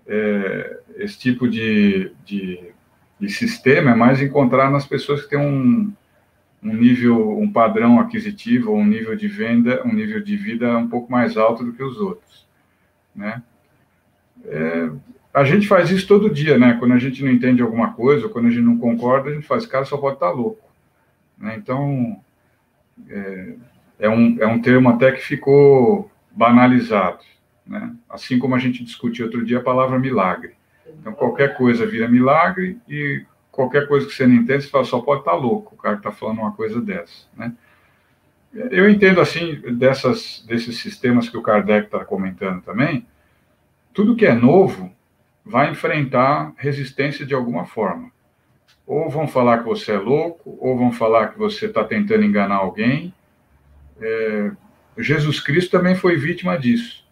[0.06, 2.72] é, esse tipo de, de,
[3.20, 5.92] de sistema é mais encontrar nas pessoas que têm um,
[6.64, 11.12] um nível, um padrão aquisitivo, um nível de venda, um nível de vida um pouco
[11.12, 12.48] mais alto do que os outros,
[13.14, 13.42] né?
[14.46, 14.90] É,
[15.32, 16.76] a gente faz isso todo dia, né?
[16.78, 19.46] Quando a gente não entende alguma coisa, ou quando a gente não concorda, a gente
[19.46, 20.66] faz, cara, só pode estar louco,
[21.36, 21.54] né?
[21.56, 22.18] Então,
[23.08, 23.54] é,
[23.98, 27.20] é, um, é um termo até que ficou banalizado,
[27.66, 27.94] né?
[28.08, 30.54] Assim como a gente discutiu outro dia a palavra milagre.
[31.00, 35.00] Então, qualquer coisa vira milagre e qualquer coisa que você não entende, você fala, só
[35.00, 37.52] pode estar tá louco, o cara que está falando uma coisa dessa, né?
[38.52, 43.04] Eu entendo, assim, dessas, desses sistemas que o Kardec está comentando também,
[43.92, 44.92] tudo que é novo
[45.44, 48.10] vai enfrentar resistência de alguma forma.
[48.86, 52.56] Ou vão falar que você é louco, ou vão falar que você está tentando enganar
[52.56, 53.12] alguém.
[54.00, 54.52] É,
[54.98, 57.04] Jesus Cristo também foi vítima disso.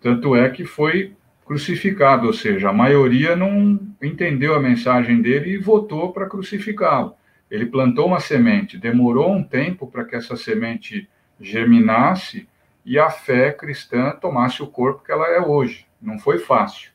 [0.00, 1.16] Tanto é que foi
[1.48, 7.14] crucificado, ou seja, a maioria não entendeu a mensagem dele e votou para crucificá-lo.
[7.50, 11.08] Ele plantou uma semente, demorou um tempo para que essa semente
[11.40, 12.46] germinasse
[12.84, 15.86] e a fé cristã tomasse o corpo que ela é hoje.
[16.02, 16.90] Não foi fácil.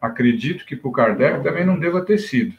[0.00, 2.54] Acredito que para o Kardec também não deva ter sido.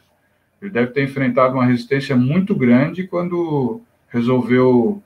[0.62, 5.02] Ele deve ter enfrentado uma resistência muito grande quando resolveu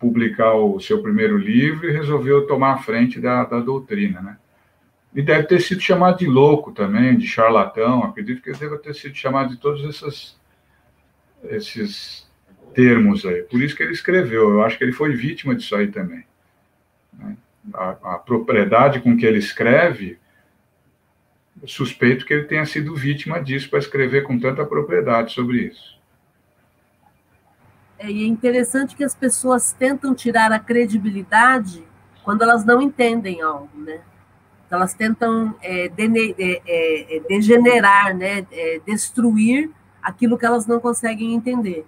[0.00, 4.38] publicar o seu primeiro livro e resolveu tomar a frente da, da doutrina, né?
[5.16, 8.04] E deve ter sido chamado de louco também, de charlatão.
[8.04, 10.38] Acredito que ele deve ter sido chamado de todos esses,
[11.44, 12.30] esses
[12.74, 13.42] termos aí.
[13.44, 14.50] Por isso que ele escreveu.
[14.50, 16.22] Eu acho que ele foi vítima disso aí também.
[17.14, 17.34] Né?
[17.72, 20.18] A, a propriedade com que ele escreve,
[21.64, 25.98] suspeito que ele tenha sido vítima disso para escrever com tanta propriedade sobre isso.
[27.98, 31.82] É, é interessante que as pessoas tentam tirar a credibilidade
[32.22, 34.02] quando elas não entendem algo, né?
[34.70, 35.90] Elas tentam é, é,
[36.38, 39.70] é, é, degenerar, né, é, destruir
[40.02, 41.86] aquilo que elas não conseguem entender.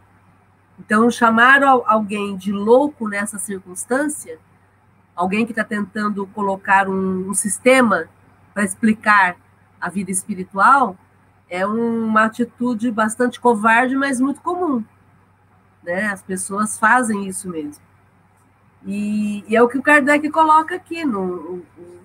[0.78, 4.38] Então, chamar alguém de louco nessa circunstância,
[5.14, 8.08] alguém que está tentando colocar um, um sistema
[8.54, 9.36] para explicar
[9.80, 10.96] a vida espiritual,
[11.50, 14.84] é uma atitude bastante covarde, mas muito comum.
[15.82, 16.06] Né?
[16.06, 17.82] As pessoas fazem isso mesmo.
[18.86, 21.97] E, e é o que o Kardec coloca aqui no, no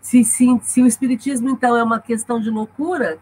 [0.00, 3.18] se, se, se o espiritismo, então, é uma questão de loucura,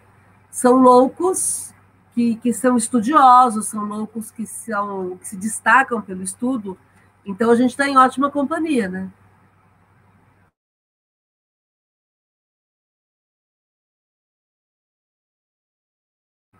[0.51, 1.75] são loucos
[2.15, 6.79] que, que são estudiosos, são loucos que, são, que se destacam pelo estudo,
[7.25, 9.11] então a gente está em ótima companhia, né?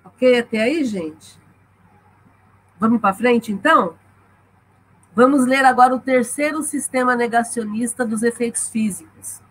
[0.05, 1.39] Ok, até aí, gente?
[2.79, 3.99] Vamos para frente, então?
[5.15, 9.46] Vamos ler agora o terceiro sistema negacionista dos efeitos físicos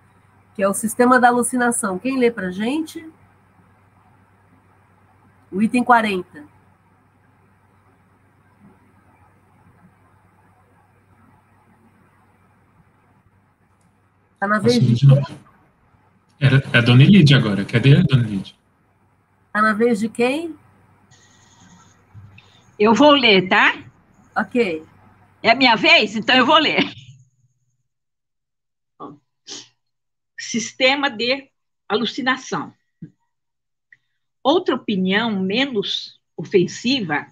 [0.56, 2.00] que é o sistema da alucinação.
[2.00, 3.06] Quem lê para gente?
[5.52, 6.44] O item 40.
[14.34, 15.38] Está na vez de quem?
[16.40, 17.66] É a Dona Elide agora.
[17.66, 18.56] Cadê a Dona Elide?
[19.48, 20.56] Está na vez de quem?
[22.78, 23.76] Eu vou ler, tá?
[24.36, 24.86] Ok.
[25.42, 26.16] É a minha vez?
[26.16, 27.05] Então eu vou ler.
[30.56, 31.50] Sistema de
[31.86, 32.74] alucinação.
[34.42, 37.28] Outra opinião menos ofensiva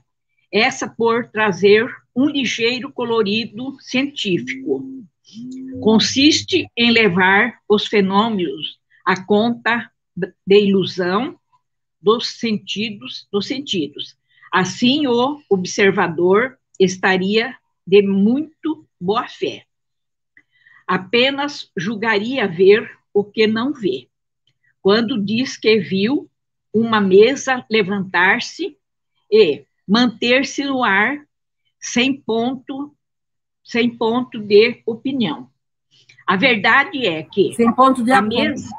[0.52, 4.84] é essa por trazer um ligeiro colorido científico.
[5.82, 11.40] Consiste em levar os fenômenos à conta de ilusão
[12.02, 14.18] dos sentidos, dos sentidos.
[14.52, 17.56] Assim, o observador estaria
[17.88, 19.66] de muito boa fé.
[20.86, 24.08] Apenas julgaria ver o que não vê.
[24.82, 26.30] Quando diz que viu
[26.74, 28.78] uma mesa levantar-se
[29.32, 31.26] e manter-se no ar
[31.80, 32.96] sem ponto,
[33.64, 35.50] sem ponto de opinião.
[36.26, 38.50] A verdade é que sem ponto de a apoio.
[38.50, 38.70] mesa,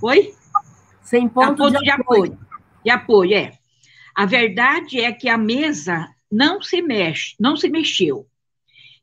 [0.00, 0.34] oi?
[1.02, 2.32] Sem ponto, ponto de, de apoio.
[2.32, 2.38] apoio.
[2.84, 3.58] De apoio, é.
[4.14, 8.26] A verdade é que a mesa não se mexe, não se mexeu.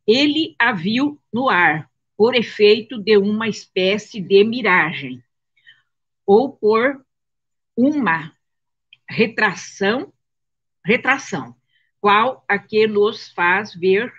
[0.08, 1.90] Ele a viu no ar,
[2.20, 5.24] por efeito de uma espécie de miragem,
[6.26, 7.02] ou por
[7.78, 8.36] uma
[9.10, 10.12] retração,
[10.86, 11.56] retração,
[12.02, 14.12] qual a que nos faz ver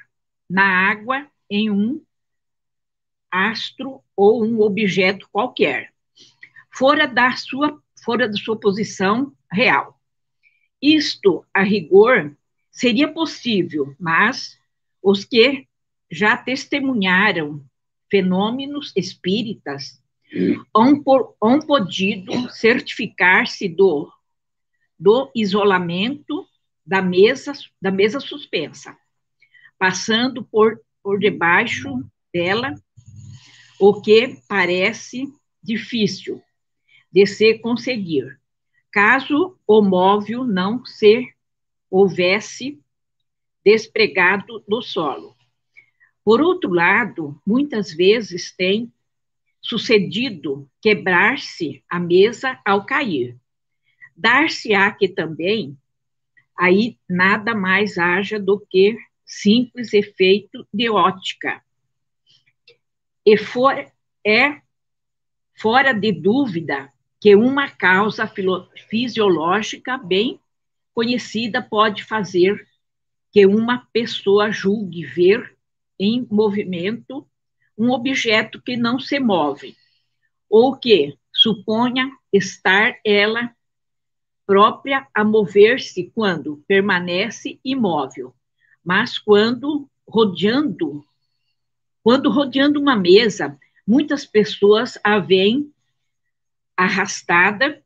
[0.49, 2.03] na água em um
[3.31, 5.93] astro ou um objeto qualquer,
[6.73, 10.01] fora da sua, fora da sua posição real.
[10.81, 12.35] Isto, a rigor,
[12.71, 14.59] seria possível, mas
[15.03, 15.69] os que
[16.11, 17.63] já testemunharam
[18.11, 20.03] fenômenos espíritas
[20.75, 24.11] hão, por, hão podido certificar-se do,
[24.99, 26.47] do isolamento
[26.85, 28.97] da mesa, da mesa suspensa,
[29.79, 32.75] passando por, por debaixo dela,
[33.79, 35.25] o que parece
[35.63, 36.43] difícil
[37.13, 38.39] de se conseguir,
[38.93, 41.33] caso o móvel não se
[41.91, 42.81] houvesse
[43.65, 45.37] despregado do solo.
[46.31, 48.93] Por outro lado, muitas vezes tem
[49.61, 53.37] sucedido quebrar-se a mesa ao cair.
[54.17, 55.77] Dar-se-á que também
[56.57, 61.61] aí nada mais haja do que simples efeito de ótica.
[63.27, 63.75] E for,
[64.25, 64.63] é
[65.59, 68.33] fora de dúvida que uma causa
[68.89, 70.39] fisiológica bem
[70.95, 72.69] conhecida pode fazer
[73.33, 75.59] que uma pessoa julgue ver
[76.01, 77.29] em movimento
[77.77, 79.77] um objeto que não se move,
[80.49, 83.55] ou que suponha estar ela
[84.47, 88.35] própria a mover-se quando permanece imóvel,
[88.85, 91.05] mas quando rodeando,
[92.03, 95.73] quando rodeando uma mesa, muitas pessoas a veem
[96.77, 97.83] arrastada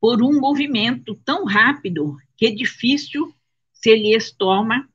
[0.00, 3.32] por um movimento tão rápido que é difícil
[3.72, 4.88] se lhes toma,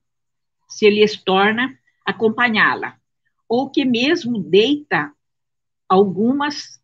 [0.71, 2.97] se lhes torna acompanhá-la,
[3.47, 5.13] ou que mesmo deita
[5.87, 6.81] algumas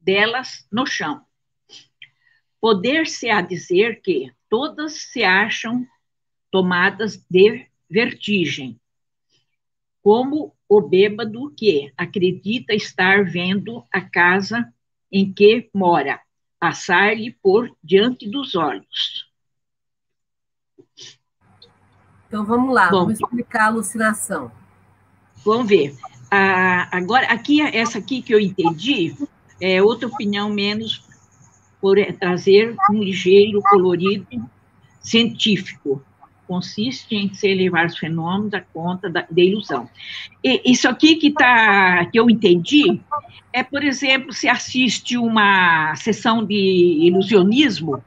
[0.00, 1.24] delas no chão.
[2.60, 5.86] Poder-se-á dizer que todas se acham
[6.50, 8.80] tomadas de vertigem,
[10.02, 14.72] como o bêbado que acredita estar vendo a casa
[15.10, 16.20] em que mora
[16.60, 19.29] passar-lhe por diante dos olhos.
[22.30, 23.00] Então vamos lá, Bom.
[23.00, 24.52] vamos explicar a alucinação.
[25.44, 25.96] Vamos ver.
[26.30, 29.16] Ah, agora, aqui, essa aqui que eu entendi,
[29.60, 31.02] é outra opinião menos
[31.80, 34.48] por trazer um ligeiro colorido
[35.00, 36.00] científico.
[36.46, 39.90] Consiste em se elevar os fenômenos à conta da, da ilusão.
[40.44, 43.00] E isso aqui que, tá, que eu entendi
[43.52, 48.00] é, por exemplo, se assiste uma sessão de ilusionismo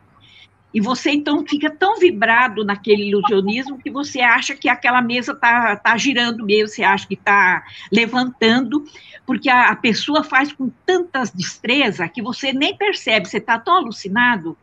[0.74, 5.76] e você então fica tão vibrado naquele ilusionismo que você acha que aquela mesa está
[5.76, 8.84] tá girando mesmo, você acha que está levantando,
[9.26, 13.76] porque a, a, pessoa faz com tanta destreza que você nem percebe, você está tão
[13.76, 14.57] alucinado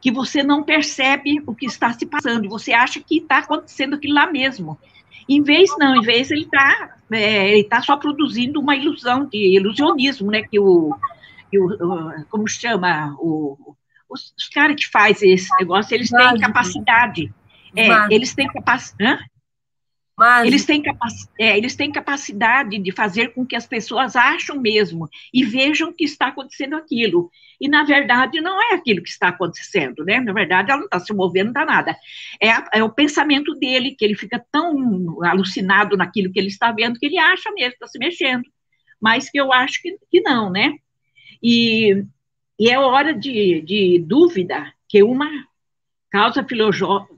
[0.00, 4.14] que você não percebe o que está se passando, você acha que está acontecendo aquilo
[4.14, 4.78] lá mesmo.
[5.28, 9.56] Em vez, não, em vez ele está é, ele tá só produzindo uma ilusão de
[9.56, 10.96] ilusionismo, né, que o,
[11.50, 13.76] que o como chama, o,
[14.10, 17.32] os, os caras que fazem esse negócio, eles têm capacidade.
[17.76, 19.30] É, eles têm capacidade.
[20.44, 21.12] Eles têm, capac...
[21.38, 26.04] é, eles têm capacidade de fazer com que as pessoas acham mesmo e vejam que
[26.04, 27.30] está acontecendo aquilo.
[27.58, 30.20] E, na verdade, não é aquilo que está acontecendo, né?
[30.20, 31.96] Na verdade, ela não está se movendo, não está nada.
[32.38, 36.70] É, a, é, o pensamento dele, que ele fica tão alucinado naquilo que ele está
[36.70, 38.44] vendo, que ele acha mesmo que está se mexendo.
[39.00, 40.74] Mas que eu acho que, que não, né?
[41.42, 42.04] E,
[42.60, 45.26] e é hora de, de dúvida que uma
[46.10, 46.46] causa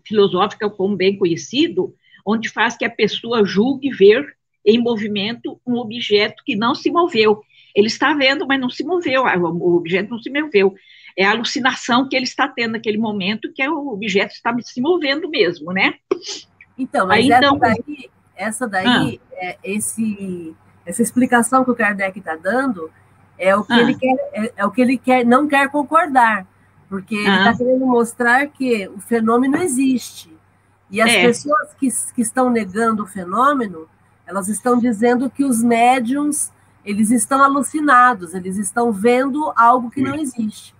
[0.06, 6.44] filosófica, como bem conhecido, onde faz que a pessoa julgue ver em movimento um objeto
[6.46, 7.42] que não se moveu.
[7.74, 10.76] Ele está vendo, mas não se moveu, o objeto não se moveu.
[11.18, 14.80] É a alucinação que ele está tendo naquele momento, que é o objeto está se
[14.80, 15.94] movendo mesmo, né?
[16.78, 17.58] Então, mas Aí, essa então...
[17.58, 19.36] daí, essa daí ah.
[19.44, 20.54] é, esse,
[20.86, 22.92] essa explicação que o Kardec está dando
[23.42, 23.80] é o que ah.
[23.80, 26.46] ele quer, é, é, o que ele quer, não quer concordar,
[26.88, 27.56] porque ele está ah.
[27.56, 30.32] querendo mostrar que o fenômeno existe.
[30.88, 31.26] E as é.
[31.26, 33.88] pessoas que, que estão negando o fenômeno,
[34.24, 36.52] elas estão dizendo que os médiums
[36.84, 40.74] eles estão alucinados, eles estão vendo algo que não existe.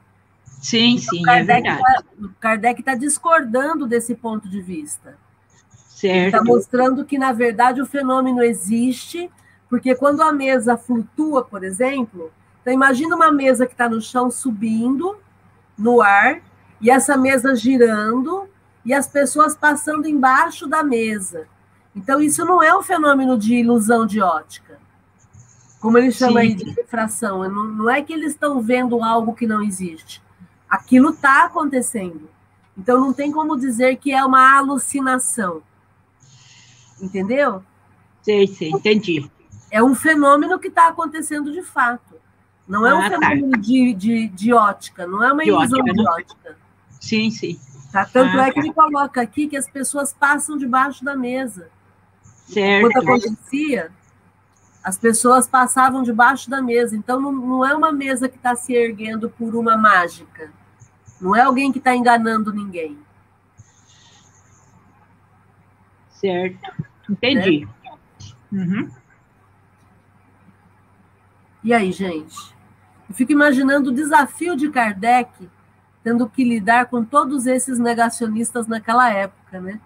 [0.61, 1.83] Sim, então, sim, é verdade.
[1.83, 5.17] Tá, o Kardec está discordando desse ponto de vista.
[6.03, 9.31] Está mostrando que, na verdade, o fenômeno existe,
[9.69, 12.33] porque quando a mesa flutua, por exemplo,
[12.63, 15.19] então imagina uma mesa que está no chão subindo
[15.77, 16.41] no ar,
[16.81, 18.49] e essa mesa girando,
[18.85, 21.47] e as pessoas passando embaixo da mesa.
[21.95, 24.79] Então, isso não é um fenômeno de ilusão de ótica,
[25.81, 26.47] como ele chama Sim.
[26.47, 27.49] aí de refração.
[27.49, 30.23] Não, não é que eles estão vendo algo que não existe.
[30.69, 32.31] Aquilo está acontecendo.
[32.79, 35.63] Então, não tem como dizer que é uma alucinação.
[37.01, 37.63] Entendeu?
[38.23, 39.31] Sim, sim, entendi.
[39.71, 42.12] É um fenômeno que está acontecendo de fato.
[42.73, 43.19] Não é um ah, tá.
[43.19, 43.59] fenômeno tá.
[43.59, 46.57] de, de, de, ótica, não é uma de ilusão ótica, de ótica.
[46.99, 47.61] Sim, sim.
[47.93, 48.07] Tá?
[48.07, 51.69] Tanto ah, é que ele coloca aqui que as pessoas passam debaixo da mesa.
[52.23, 52.91] Certo.
[52.91, 53.93] Quando acontecia,
[54.83, 56.97] as pessoas passavam debaixo da mesa.
[56.97, 60.51] Então, não, não é uma mesa que está se erguendo por uma mágica.
[61.21, 62.97] Não é alguém que está enganando ninguém.
[66.09, 66.87] Certo.
[67.11, 67.69] Entendi.
[68.51, 68.91] Uhum.
[71.63, 72.52] E aí, gente?
[73.13, 75.31] Eu fico imaginando o desafio de Kardec
[76.03, 79.79] tendo que lidar com todos esses negacionistas naquela época, né?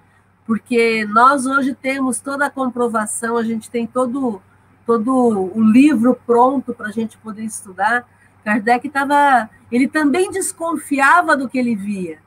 [0.46, 4.40] Porque nós hoje temos toda a comprovação, a gente tem todo,
[4.86, 5.12] todo
[5.52, 8.08] o livro pronto para a gente poder estudar.
[8.44, 9.50] Kardec estava.
[9.72, 12.20] Ele também desconfiava do que ele via.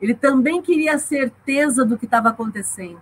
[0.00, 3.00] Ele também queria certeza do que estava acontecendo.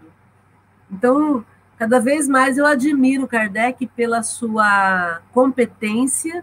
[0.91, 1.45] Então,
[1.77, 6.43] cada vez mais eu admiro Kardec pela sua competência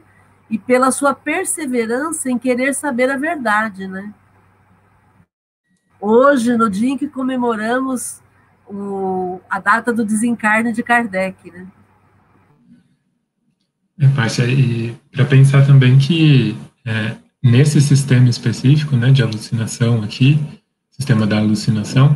[0.50, 4.14] e pela sua perseverança em querer saber a verdade, né?
[6.00, 8.22] Hoje, no dia em que comemoramos
[8.68, 11.68] o, a data do desencarne de Kardec, né?
[13.98, 20.38] É, Párcia, e para pensar também que é, nesse sistema específico, né, de alucinação aqui,
[20.92, 22.16] sistema da alucinação,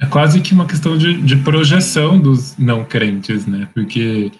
[0.00, 3.68] é quase que uma questão de, de projeção dos não crentes, né?
[3.72, 4.32] Porque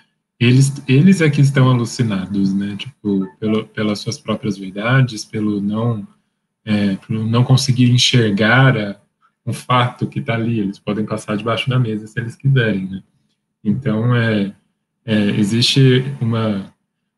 [0.44, 2.76] eles, eles é que estão alucinados, né?
[2.76, 6.06] Tipo, pelo, pelas suas próprias verdades, pelo não,
[6.64, 8.96] é, pelo não conseguir enxergar a,
[9.46, 10.60] um fato que está ali.
[10.60, 13.02] Eles podem passar debaixo da mesa se eles quiserem, né?
[13.62, 14.52] Então, é,
[15.04, 16.72] é, existe uma,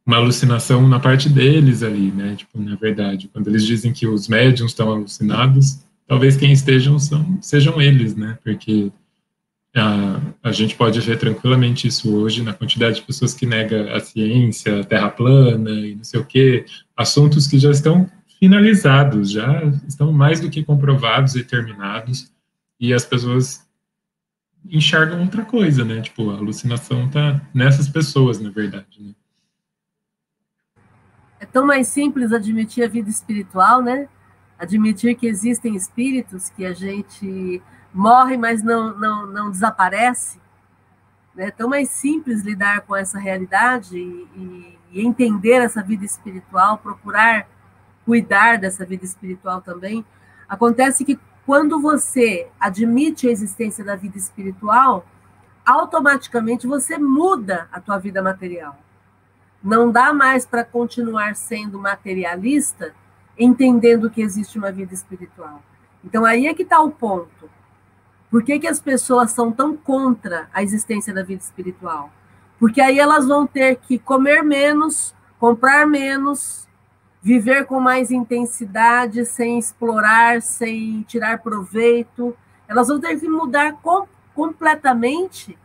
[0.05, 2.37] uma alucinação na parte deles ali, né?
[2.37, 7.39] Tipo, na verdade, quando eles dizem que os médiums estão alucinados, talvez quem estejam são,
[7.41, 8.39] sejam eles, né?
[8.45, 8.93] Porque
[9.77, 14.01] a, a gente pode ver tranquilamente isso hoje na quantidade de pessoas que nega a
[14.01, 16.65] ciência, a terra plana e não sei o quê,
[16.97, 18.11] assuntos que já estão
[18.41, 22.33] finalizados, já estão mais do que comprovados e terminados,
[22.81, 23.67] e as pessoas
[24.69, 26.01] enxergam outra coisa, né?
[26.01, 29.13] Tipo, a alucinação tá nessas pessoas, na verdade, né?
[31.39, 34.09] É tão mais simples admitir a vida espiritual, né?
[34.59, 37.63] Admitir que existem espíritos que a gente
[37.97, 40.39] morre, mas não, não, não desaparece.
[41.37, 47.49] É tão mais simples lidar com essa realidade e, e, entender essa vida espiritual, procurar
[48.05, 50.05] cuidar dessa vida espiritual também.
[50.49, 55.05] Acontece que quando você admite a existência da vida espiritual,
[55.65, 58.79] automaticamente você muda a tua vida material.
[59.63, 62.95] Não dá mais para continuar sendo materialista,
[63.39, 65.63] entendendo que existe uma vida espiritual.
[66.05, 67.56] Então aí é que está o ponto.
[68.31, 72.11] Por que, que as pessoas são tão contra a existência da vida espiritual?
[72.59, 76.67] Porque aí elas vão ter que comer menos, comprar menos,
[77.23, 82.37] viver com mais intensidade, sem explorar, sem tirar proveito.
[82.69, 85.57] Elas vão ter que mudar com, completamente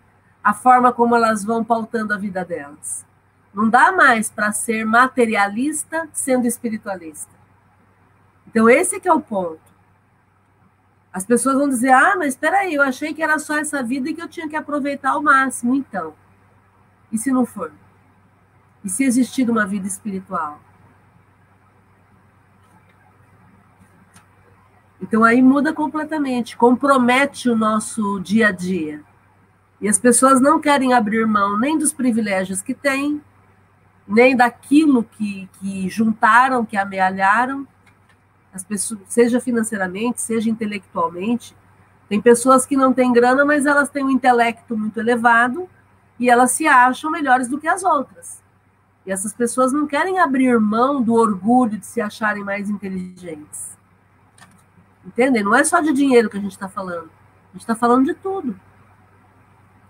[0.43, 3.05] a forma como elas vão pautando a vida delas.
[3.53, 7.31] Não dá mais para ser materialista sendo espiritualista.
[8.47, 9.70] Então, esse que é o ponto.
[11.13, 14.09] As pessoas vão dizer: ah, mas espera aí, eu achei que era só essa vida
[14.09, 15.75] e que eu tinha que aproveitar ao máximo.
[15.75, 16.13] Então,
[17.11, 17.71] e se não for?
[18.83, 20.59] E se existir uma vida espiritual?
[25.01, 29.01] Então aí muda completamente, compromete o nosso dia a dia.
[29.81, 33.19] E as pessoas não querem abrir mão nem dos privilégios que têm,
[34.07, 37.67] nem daquilo que, que juntaram, que amealharam,
[38.53, 41.55] as pessoas, seja financeiramente, seja intelectualmente.
[42.09, 45.69] Tem pessoas que não têm grana, mas elas têm um intelecto muito elevado
[46.19, 48.41] e elas se acham melhores do que as outras.
[49.05, 53.77] E essas pessoas não querem abrir mão do orgulho de se acharem mais inteligentes.
[55.05, 55.43] Entendem?
[55.43, 57.09] Não é só de dinheiro que a gente está falando.
[57.49, 58.59] A gente está falando de tudo.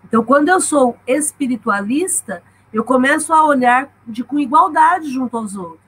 [0.04, 2.42] Então, quando eu sou espiritualista,
[2.72, 5.81] eu começo a olhar de, com igualdade junto aos outros.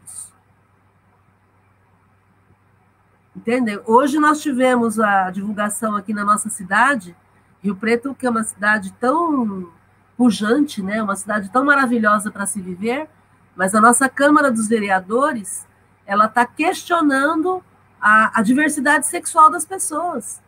[3.34, 3.82] Entendeu?
[3.86, 7.16] Hoje nós tivemos a divulgação aqui na nossa cidade,
[7.62, 9.72] Rio Preto, que é uma cidade tão
[10.16, 11.02] pujante, né?
[11.02, 13.08] Uma cidade tão maravilhosa para se viver,
[13.56, 15.66] mas a nossa Câmara dos Vereadores,
[16.06, 17.62] ela está questionando
[18.00, 20.40] a, a, diversidade sexual das pessoas.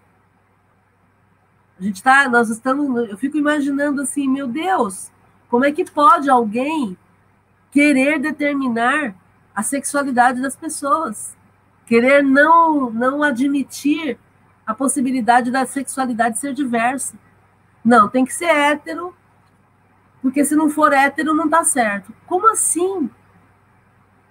[1.79, 5.11] A gente está, nós estamos, eu fico imaginando assim, meu Deus,
[5.49, 6.97] como é que pode alguém
[7.71, 9.15] querer determinar
[9.55, 11.36] a sexualidade das pessoas,
[11.87, 14.19] querer não não admitir
[14.67, 17.17] a possibilidade da sexualidade ser diversa.
[17.85, 19.15] Não, tem que ser hétero,
[20.21, 22.13] porque se não for hétero não está certo.
[22.27, 23.09] Como assim?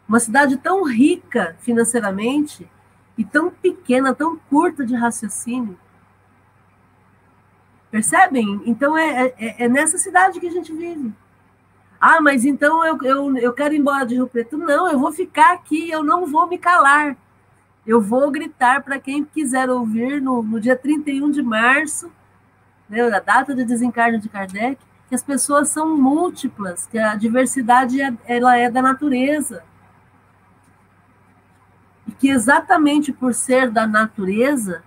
[0.08, 2.70] Uma cidade tão rica financeiramente
[3.18, 5.80] e tão pequena, tão curta de raciocínio.
[7.90, 8.62] Percebem?
[8.66, 11.14] Então é, é, é nessa cidade que a gente vive.
[12.00, 14.58] Ah, mas então eu, eu, eu quero ir embora de Rio Preto.
[14.58, 17.16] Não, eu vou ficar aqui, eu não vou me calar.
[17.86, 22.12] Eu vou gritar para quem quiser ouvir no, no dia 31 de março,
[22.90, 28.02] né, a data de desencarne de Kardec, que as pessoas são múltiplas, que a diversidade
[28.02, 29.64] é, ela é da natureza.
[32.08, 34.84] E que exatamente por ser da natureza,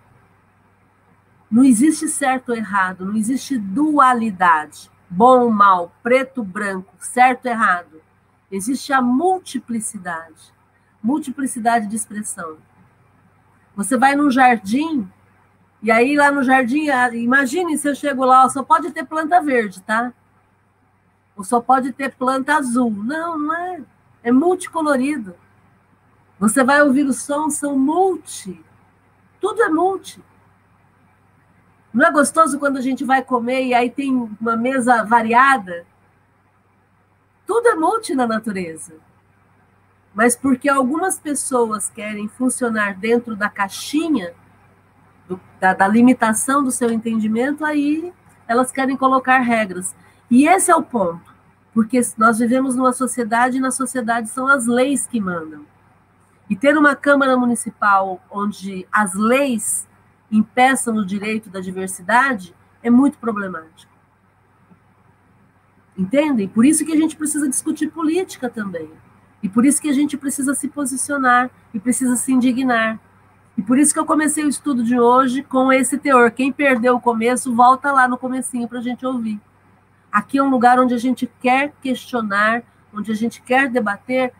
[1.48, 7.52] não existe certo ou errado, não existe dualidade, bom ou mal, preto, branco, certo ou
[7.52, 8.02] errado.
[8.50, 10.52] Existe a multiplicidade,
[11.02, 12.58] multiplicidade de expressão.
[13.78, 15.08] Você vai num jardim,
[15.80, 19.80] e aí lá no jardim, imagine se eu chego lá, só pode ter planta verde,
[19.82, 20.12] tá?
[21.36, 22.90] Ou só pode ter planta azul.
[22.90, 23.80] Não, não é.
[24.24, 25.36] É multicolorido.
[26.40, 28.60] Você vai ouvir os sons, são multi.
[29.40, 30.20] Tudo é multi.
[31.94, 35.86] Não é gostoso quando a gente vai comer e aí tem uma mesa variada?
[37.46, 38.94] Tudo é multi na natureza.
[40.18, 44.34] Mas porque algumas pessoas querem funcionar dentro da caixinha,
[45.28, 48.12] do, da, da limitação do seu entendimento, aí
[48.48, 49.94] elas querem colocar regras.
[50.28, 51.32] E esse é o ponto.
[51.72, 55.64] Porque nós vivemos numa sociedade e na sociedade são as leis que mandam.
[56.50, 59.86] E ter uma Câmara Municipal onde as leis
[60.32, 62.52] impeçam o direito da diversidade
[62.82, 63.92] é muito problemático.
[65.96, 66.48] Entendem?
[66.48, 68.90] Por isso que a gente precisa discutir política também.
[69.42, 72.98] E por isso que a gente precisa se posicionar e precisa se indignar.
[73.56, 76.30] E por isso que eu comecei o estudo de hoje com esse teor.
[76.30, 79.40] Quem perdeu o começo, volta lá no comecinho para a gente ouvir.
[80.10, 82.62] Aqui é um lugar onde a gente quer questionar,
[82.92, 84.32] onde a gente quer debater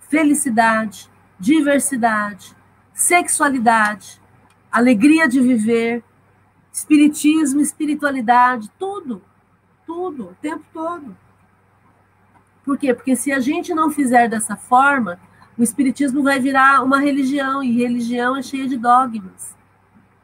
[0.00, 2.54] felicidade, diversidade,
[2.94, 4.20] sexualidade,
[4.70, 6.04] alegria de viver,
[6.72, 9.22] espiritismo, espiritualidade, tudo,
[9.86, 11.16] tudo, o tempo todo.
[12.68, 12.92] Por quê?
[12.92, 15.18] Porque se a gente não fizer dessa forma,
[15.56, 19.56] o espiritismo vai virar uma religião, e religião é cheia de dogmas.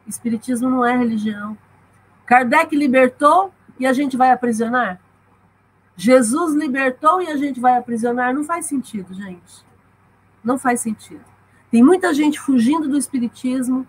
[0.05, 1.57] Espiritismo não é religião.
[2.23, 5.01] Kardec libertou e a gente vai aprisionar?
[5.97, 8.31] Jesus libertou e a gente vai aprisionar?
[8.31, 9.65] Não faz sentido, gente.
[10.43, 11.25] Não faz sentido.
[11.71, 13.87] Tem muita gente fugindo do espiritismo,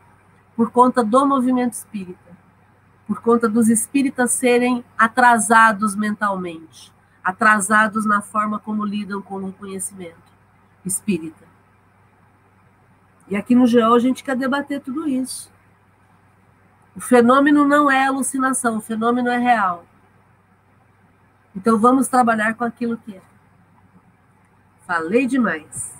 [0.56, 2.34] por conta do movimento espírita,
[3.06, 6.95] por conta dos espíritas serem atrasados mentalmente,
[7.26, 10.32] atrasados na forma como lidam com o conhecimento
[10.84, 11.44] espírita.
[13.26, 15.52] E aqui no GEO a gente quer debater tudo isso.
[16.94, 19.84] O fenômeno não é alucinação, o fenômeno é real.
[21.52, 23.22] Então vamos trabalhar com aquilo que é.
[24.86, 25.96] Falei demais.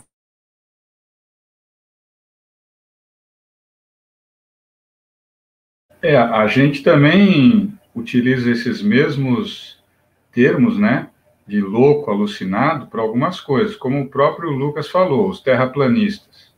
[6.00, 9.82] É, a gente também utiliza esses mesmos
[10.30, 11.10] termos, né,
[11.46, 16.52] de louco, alucinado, para algumas coisas, como o próprio Lucas falou, os terraplanistas.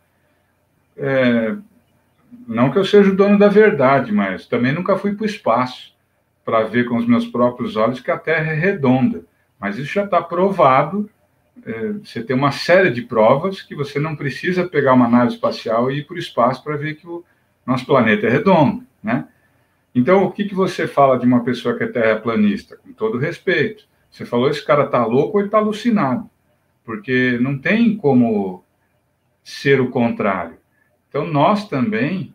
[0.97, 1.55] É,
[2.47, 5.95] não que eu seja o dono da verdade, mas também nunca fui para o espaço
[6.45, 9.25] para ver com os meus próprios olhos que a Terra é redonda.
[9.61, 11.11] Mas isso já está provado.
[11.65, 15.91] É, você tem uma série de provas que você não precisa pegar uma nave espacial
[15.91, 17.23] e ir para o espaço para ver que o
[17.67, 19.29] nosso planeta é redondo, né?
[19.95, 22.77] Então, o que, que você fala de uma pessoa que é terraplanista?
[22.77, 23.85] Com todo respeito.
[24.19, 26.29] Você falou, esse cara está louco ou ele está alucinado.
[26.85, 28.65] Porque não tem como
[29.45, 30.59] ser o contrário.
[31.09, 32.35] Então, nós também,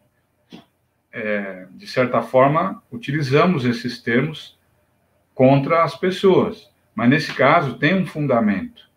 [1.12, 4.58] é, de certa forma, utilizamos esses termos
[5.36, 6.72] contra as pessoas.
[6.96, 8.90] Mas, nesse caso, tem um fundamento.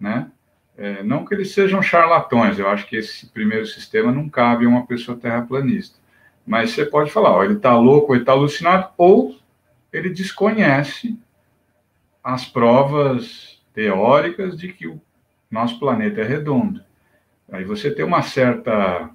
[0.00, 0.28] Né?
[0.76, 4.68] É, não que eles sejam charlatões, eu acho que esse primeiro sistema não cabe a
[4.68, 6.00] uma pessoa terraplanista.
[6.44, 9.38] Mas você pode falar, ó, ele está louco, ele está alucinado, ou
[9.92, 11.16] ele desconhece
[12.24, 14.98] as provas teóricas de que o
[15.50, 16.82] nosso planeta é redondo.
[17.52, 19.10] Aí você tem uma certa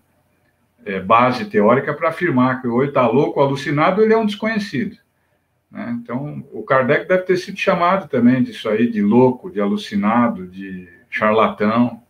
[0.85, 4.95] é, base teórica para afirmar que ele está louco, alucinado, ou ele é um desconhecido.
[5.71, 5.97] Né?
[6.01, 10.87] Então, o Kardec deve ter sido chamado também disso aí, de louco, de alucinado, de
[11.09, 12.03] charlatão.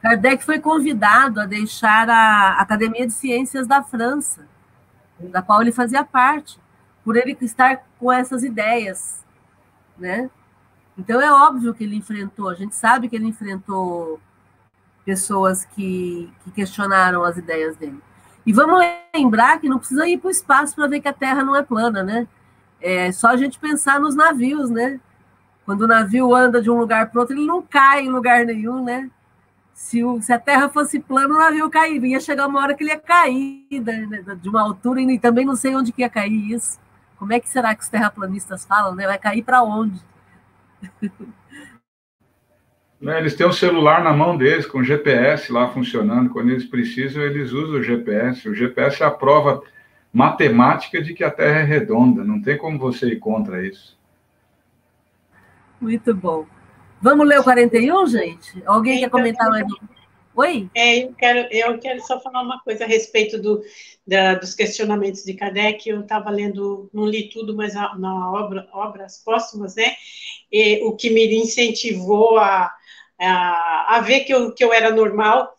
[0.00, 4.46] Kardec foi convidado a deixar a Academia de Ciências da França,
[5.18, 6.58] da qual ele fazia parte,
[7.04, 9.25] por ele estar com essas ideias,
[9.98, 10.30] né?
[10.98, 14.20] Então é óbvio que ele enfrentou, a gente sabe que ele enfrentou
[15.04, 18.00] pessoas que, que questionaram as ideias dele.
[18.44, 18.80] E vamos
[19.14, 21.62] lembrar que não precisa ir para o espaço para ver que a Terra não é
[21.62, 22.26] plana, né?
[22.80, 25.00] É só a gente pensar nos navios, né?
[25.64, 28.84] Quando o navio anda de um lugar para outro, ele não cai em lugar nenhum,
[28.84, 29.10] né?
[29.74, 32.12] Se, o, se a Terra fosse plana, o navio cairia.
[32.12, 35.56] Ia chegar uma hora que ele ia cair né, de uma altura e também não
[35.56, 36.78] sei onde que ia cair isso.
[37.18, 39.06] Como é que será que os terraplanistas falam, né?
[39.06, 40.00] Vai cair para onde?
[42.98, 46.30] Né, eles têm um celular na mão deles, com GPS lá funcionando.
[46.30, 48.48] Quando eles precisam, eles usam o GPS.
[48.48, 49.62] O GPS é a prova
[50.12, 52.24] matemática de que a Terra é redonda.
[52.24, 53.98] Não tem como você ir contra isso.
[55.80, 56.46] Muito bom.
[57.00, 58.62] Vamos ler o 41, gente?
[58.64, 59.66] Alguém quer comentar mais?
[60.36, 60.68] Oi?
[60.74, 63.62] É, eu quero, eu quero só falar uma coisa a respeito do,
[64.06, 65.88] da, dos questionamentos de Kardec.
[65.88, 69.96] Eu estava lendo, não li tudo, mas na obra, obras póstumas, né?
[70.52, 72.70] E, o que me incentivou a,
[73.18, 75.55] a, a ver que eu, que eu era normal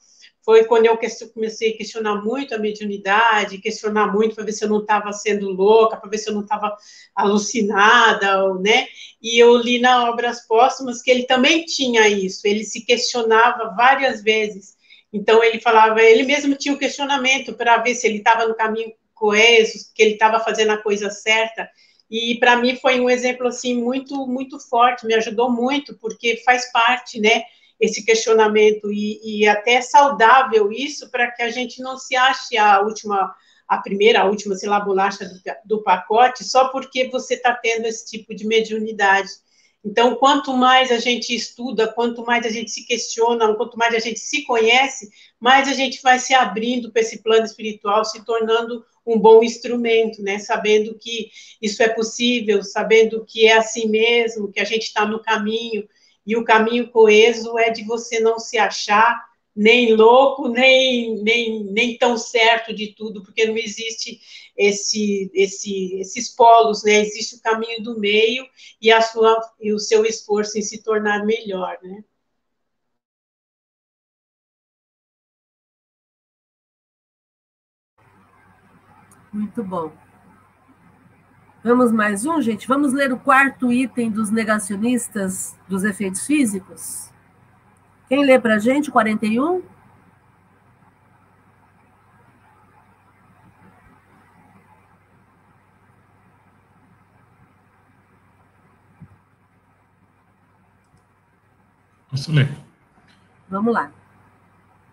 [0.48, 0.98] foi quando eu
[1.34, 5.50] comecei a questionar muito a mediunidade, questionar muito para ver se eu não estava sendo
[5.50, 6.74] louca, para ver se eu não estava
[7.14, 8.88] alucinada, né?
[9.22, 14.24] E eu li na Obras Póstumas que ele também tinha isso, ele se questionava várias
[14.24, 14.78] vezes.
[15.12, 18.94] Então ele falava, ele mesmo tinha o questionamento para ver se ele estava no caminho
[19.14, 21.70] coeso, que ele estava fazendo a coisa certa.
[22.10, 26.72] E para mim foi um exemplo assim muito muito forte, me ajudou muito porque faz
[26.72, 27.44] parte, né?
[27.80, 32.82] Esse questionamento e, e até saudável isso para que a gente não se ache a
[32.82, 33.36] última,
[33.68, 37.86] a primeira, a última, sei lá, bolacha do, do pacote só porque você está tendo
[37.86, 39.30] esse tipo de mediunidade.
[39.86, 44.00] Então, quanto mais a gente estuda, quanto mais a gente se questiona, quanto mais a
[44.00, 45.10] gente se conhece,
[45.40, 50.22] mais a gente vai se abrindo para esse plano espiritual, se tornando um bom instrumento,
[50.22, 50.40] né?
[50.40, 51.30] Sabendo que
[51.62, 55.88] isso é possível, sabendo que é assim mesmo, que a gente está no caminho,
[56.28, 59.26] e o caminho coeso é de você não se achar
[59.56, 64.20] nem louco, nem, nem, nem tão certo de tudo, porque não existe
[64.56, 67.00] esse, esse, esses polos, né?
[67.00, 68.46] Existe o caminho do meio
[68.80, 72.04] e, a sua, e o seu esforço em se tornar melhor, né?
[79.34, 80.07] Muito bom.
[81.68, 82.66] Vamos mais um, gente?
[82.66, 87.10] Vamos ler o quarto item dos negacionistas dos efeitos físicos?
[88.08, 89.62] Quem lê para a gente, 41?
[102.10, 102.50] Posso ler?
[103.50, 103.92] Vamos lá.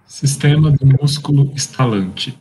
[0.05, 2.37] Sistema do músculo estalante.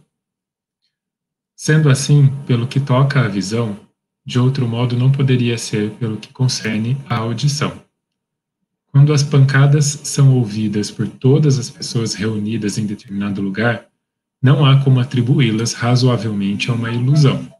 [1.55, 3.82] Sendo assim, pelo que toca à visão,
[4.25, 7.81] de outro modo não poderia ser pelo que concerne à audição.
[8.87, 13.87] Quando as pancadas são ouvidas por todas as pessoas reunidas em determinado lugar,
[14.41, 17.51] não há como atribuí-las razoavelmente a uma ilusão.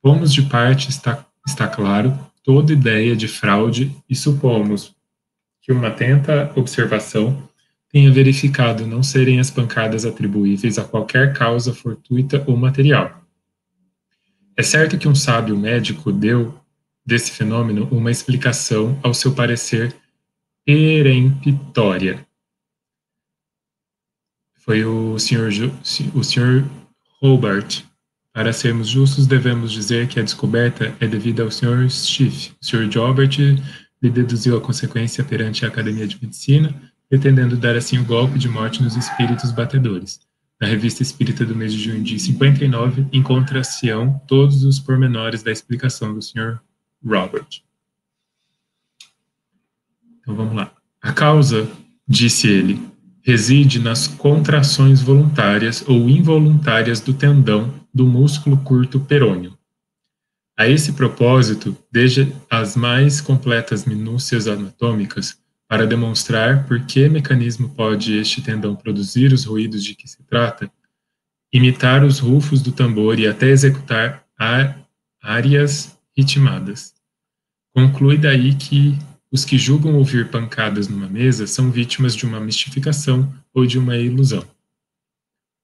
[0.00, 4.94] Pomos de parte, está, está claro, toda ideia de fraude e supomos
[5.60, 7.48] que uma atenta observação
[7.90, 13.23] tenha verificado não serem as pancadas atribuíveis a qualquer causa fortuita ou material
[14.56, 16.58] é certo que um sábio médico deu
[17.04, 19.94] desse fenômeno uma explicação ao seu parecer
[20.64, 22.26] peremptória.
[24.56, 25.50] Foi o Sr.
[26.14, 26.64] o Sr.
[27.20, 27.82] Hobart.
[28.32, 31.88] Para sermos justos, devemos dizer que a descoberta é devida ao Sr.
[31.90, 32.52] Schiff.
[32.60, 32.90] O Sr.
[32.90, 33.38] Jobert
[34.02, 36.74] lhe deduziu a consequência perante a Academia de Medicina,
[37.08, 40.20] pretendendo dar assim o golpe de morte nos espíritos batedores.
[40.60, 46.14] Na Revista Espírita do mês de junho de 59, encontra-se-ão todos os pormenores da explicação
[46.14, 46.58] do Sr.
[47.04, 47.62] Robert.
[50.20, 50.72] Então vamos lá.
[51.02, 51.68] A causa,
[52.08, 52.80] disse ele,
[53.22, 59.56] reside nas contrações voluntárias ou involuntárias do tendão do músculo curto perônio.
[60.56, 65.36] A esse propósito, desde as mais completas minúcias anatômicas,
[65.68, 70.70] para demonstrar por que mecanismo pode este tendão produzir os ruídos de que se trata,
[71.52, 74.26] imitar os rufos do tambor e até executar
[75.22, 76.94] áreas ritmadas.
[77.74, 78.98] Conclui daí que
[79.32, 83.96] os que julgam ouvir pancadas numa mesa são vítimas de uma mistificação ou de uma
[83.96, 84.44] ilusão.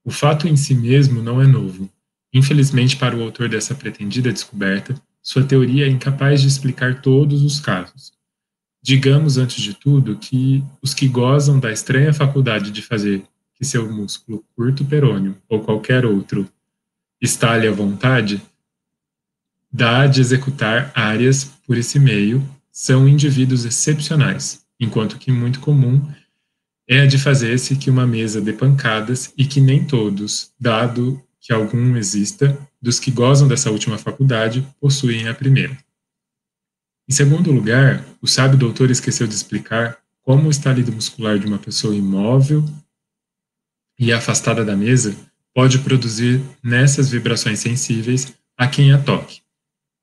[0.05, 1.89] O fato em si mesmo não é novo.
[2.33, 7.61] Infelizmente para o autor dessa pretendida descoberta, sua teoria é incapaz de explicar todos os
[7.61, 8.13] casos.
[8.83, 13.23] Digamos, antes de tudo, que os que gozam da estranha faculdade de fazer
[13.55, 16.49] que seu músculo curto perônio ou qualquer outro
[17.21, 18.41] estale à vontade,
[19.71, 26.03] dá de executar áreas por esse meio, são indivíduos excepcionais, enquanto que muito comum
[26.89, 31.53] é a de fazer-se que uma mesa dê pancadas e que nem todos, dado que
[31.53, 35.79] algum exista, dos que gozam dessa última faculdade, possuem a primeira.
[37.11, 41.59] Em segundo lugar, o sábio doutor esqueceu de explicar como o estalido muscular de uma
[41.59, 42.65] pessoa imóvel
[43.99, 45.17] e afastada da mesa
[45.53, 49.41] pode produzir nessas vibrações sensíveis a quem a toque.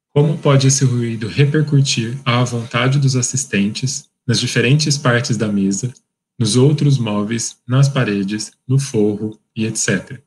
[0.10, 5.94] Como pode esse ruído repercutir à vontade dos assistentes nas diferentes partes da mesa,
[6.38, 10.20] nos outros móveis, nas paredes, no forro e etc.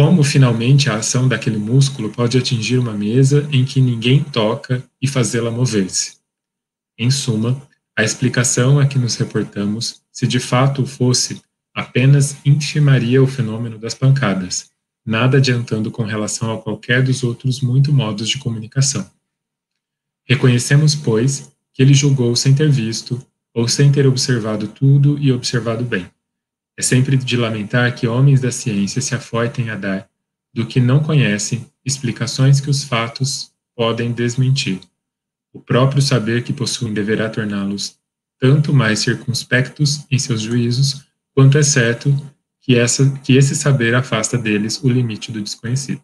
[0.00, 5.08] Como, finalmente, a ação daquele músculo pode atingir uma mesa em que ninguém toca e
[5.08, 6.18] fazê-la mover-se.
[6.96, 7.60] Em suma,
[7.96, 11.42] a explicação a que nos reportamos, se de fato fosse,
[11.74, 14.70] apenas intimaria o fenômeno das pancadas,
[15.04, 19.04] nada adiantando com relação a qualquer dos outros muito modos de comunicação.
[20.28, 23.20] Reconhecemos, pois, que ele julgou sem ter visto,
[23.52, 26.08] ou sem ter observado tudo e observado bem.
[26.78, 30.08] É sempre de lamentar que homens da ciência se afoitem a dar,
[30.54, 34.80] do que não conhecem, explicações que os fatos podem desmentir.
[35.52, 37.98] O próprio saber que possuem deverá torná-los
[38.38, 41.04] tanto mais circunspectos em seus juízos,
[41.34, 42.14] quanto é certo
[42.60, 46.00] que, essa, que esse saber afasta deles o limite do desconhecido.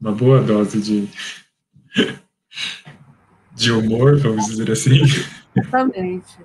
[0.00, 1.08] Uma boa dose de
[3.56, 5.00] de humor, vamos dizer assim.
[5.56, 6.38] Exatamente.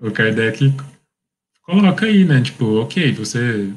[0.00, 0.74] O Kardec
[1.62, 2.40] coloca aí, né?
[2.40, 3.72] Tipo, ok, você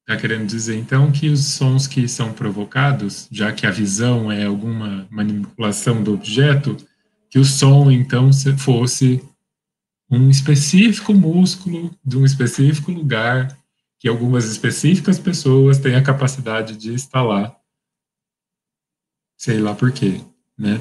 [0.00, 4.44] está querendo dizer então que os sons que são provocados, já que a visão é
[4.44, 6.76] alguma manipulação do objeto,
[7.30, 9.22] que o som então fosse
[10.10, 13.56] um específico músculo de um específico lugar
[13.98, 17.56] que algumas específicas pessoas têm a capacidade de instalar,
[19.36, 20.20] sei lá por quê
[20.58, 20.80] né?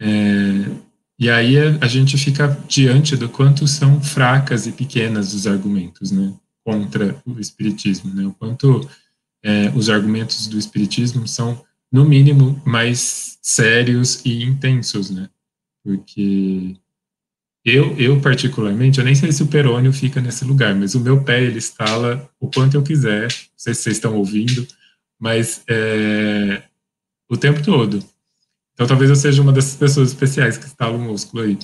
[0.00, 6.10] É, e aí a, gente fica diante do quanto são fracas e pequenas os argumentos,
[6.10, 6.34] né,
[6.64, 8.26] contra o espiritismo, né?
[8.26, 8.88] O quanto
[9.42, 11.62] é, os argumentos do espiritismo são
[11.92, 15.28] no mínimo mais sérios e intensos, né?
[15.84, 16.76] Porque
[17.64, 21.22] eu, eu particularmente, eu nem sei se o perônio fica nesse lugar, mas o meu
[21.22, 23.22] pé ele estala o quanto eu quiser.
[23.22, 24.66] Não sei se vocês estão ouvindo,
[25.18, 26.62] mas é,
[27.30, 28.04] o tempo todo.
[28.74, 31.58] Então talvez eu seja uma dessas pessoas especiais que estala o músculo aí.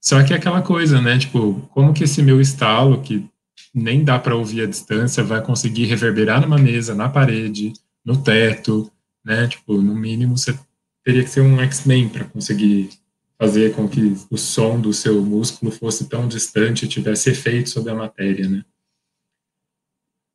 [0.00, 1.18] Só que é aquela coisa, né?
[1.18, 3.26] Tipo, como que esse meu estalo, que
[3.74, 7.72] nem dá para ouvir à distância, vai conseguir reverberar numa mesa, na parede,
[8.04, 8.92] no teto,
[9.24, 9.48] né?
[9.48, 10.58] Tipo, no mínimo você
[11.02, 12.90] teria que ser um X-Men para conseguir
[13.38, 17.90] fazer com que o som do seu músculo fosse tão distante e tivesse efeito sobre
[17.90, 18.64] a matéria, né?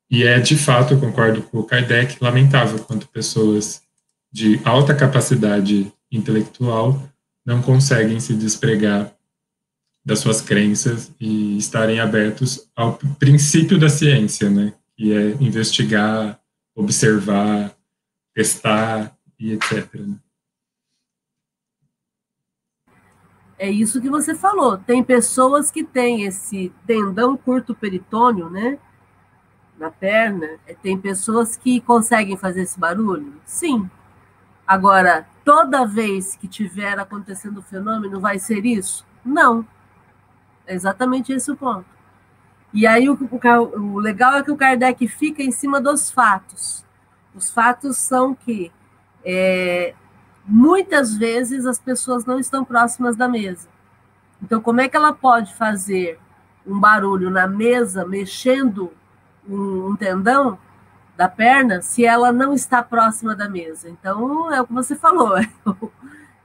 [0.10, 3.84] E é, de fato, eu concordo com o Kardec, lamentável quanto pessoas
[4.32, 7.02] de alta capacidade intelectual
[7.46, 9.12] não conseguem se despregar
[10.06, 14.74] das suas crenças e estarem abertos ao princípio da ciência, né?
[14.96, 16.40] Que é investigar,
[16.76, 17.76] observar,
[18.34, 19.94] testar e etc.
[19.96, 20.16] Né?
[23.58, 24.78] É isso que você falou.
[24.78, 28.80] Tem pessoas que têm esse tendão curto peritônio, né?
[29.78, 30.48] Na perna.
[30.82, 33.34] Tem pessoas que conseguem fazer esse barulho?
[33.46, 33.90] Sim.
[34.70, 39.04] Agora, toda vez que tiver acontecendo o fenômeno, vai ser isso?
[39.26, 39.66] Não.
[40.68, 41.88] É exatamente esse o ponto.
[42.72, 46.86] E aí o, o, o legal é que o Kardec fica em cima dos fatos.
[47.34, 48.72] Os fatos são que
[49.26, 49.96] é,
[50.46, 53.68] muitas vezes as pessoas não estão próximas da mesa.
[54.40, 56.20] Então, como é que ela pode fazer
[56.64, 58.94] um barulho na mesa, mexendo
[59.50, 60.60] um, um tendão,
[61.20, 63.90] da perna se ela não está próxima da mesa.
[63.90, 65.36] Então, é o que você falou.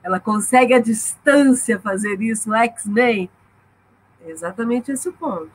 [0.02, 3.30] ela consegue a distância fazer isso no X-Men.
[4.26, 5.48] É exatamente esse o ponto.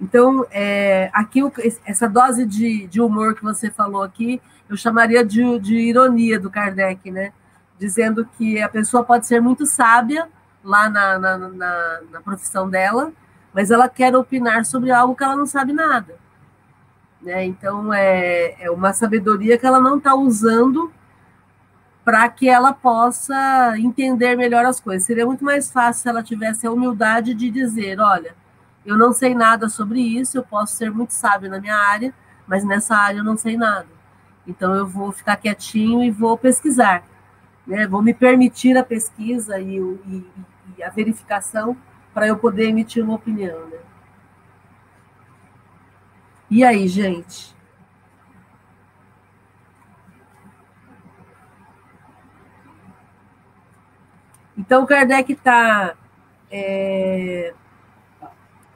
[0.00, 1.40] Então, é, aqui,
[1.84, 6.50] essa dose de, de, humor que você falou aqui, eu chamaria de, de ironia do
[6.50, 7.30] Kardec, né?
[7.78, 10.30] Dizendo que a pessoa pode ser muito sábia
[10.64, 13.12] lá na, na, na, na profissão dela,
[13.52, 16.24] mas ela quer opinar sobre algo que ela não sabe nada.
[17.26, 17.44] Né?
[17.44, 20.92] Então, é, é uma sabedoria que ela não está usando
[22.04, 25.04] para que ela possa entender melhor as coisas.
[25.04, 28.36] Seria muito mais fácil se ela tivesse a humildade de dizer: olha,
[28.84, 32.14] eu não sei nada sobre isso, eu posso ser muito sábio na minha área,
[32.46, 33.88] mas nessa área eu não sei nada.
[34.46, 37.02] Então eu vou ficar quietinho e vou pesquisar,
[37.66, 37.88] né?
[37.88, 40.26] Vou me permitir a pesquisa e, e,
[40.78, 41.76] e a verificação
[42.14, 43.75] para eu poder emitir uma opinião, né?
[46.56, 47.54] E aí, gente?
[54.56, 55.94] Então, Kardec está
[56.50, 57.52] é,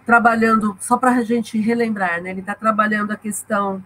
[0.04, 3.82] trabalhando, só para a gente relembrar, né, ele está trabalhando a questão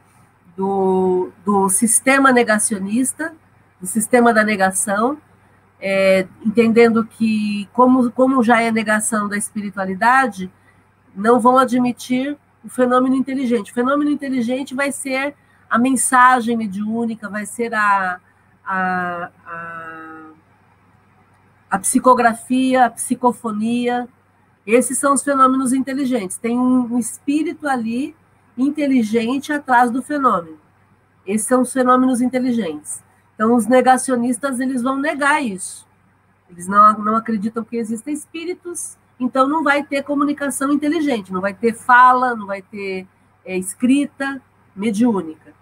[0.57, 3.33] do, do sistema negacionista,
[3.81, 5.19] do sistema da negação,
[5.81, 10.51] é, entendendo que, como, como já é negação da espiritualidade,
[11.15, 13.71] não vão admitir o fenômeno inteligente.
[13.71, 15.35] O fenômeno inteligente vai ser
[15.69, 18.21] a mensagem mediúnica, vai ser a,
[18.65, 20.31] a, a,
[21.71, 24.09] a psicografia, a psicofonia.
[24.67, 26.39] Esses são os fenômenos inteligentes.
[26.39, 28.17] Tem um, um espírito ali
[28.57, 30.59] inteligente atrás do fenômeno.
[31.27, 33.03] Esses são os fenômenos inteligentes.
[33.35, 35.87] Então, os negacionistas eles vão negar isso.
[36.49, 41.55] Eles não, não acreditam que existem espíritos, então não vai ter comunicação inteligente, não vai
[41.55, 43.07] ter fala, não vai ter
[43.45, 44.41] é, escrita
[44.75, 45.53] mediúnica.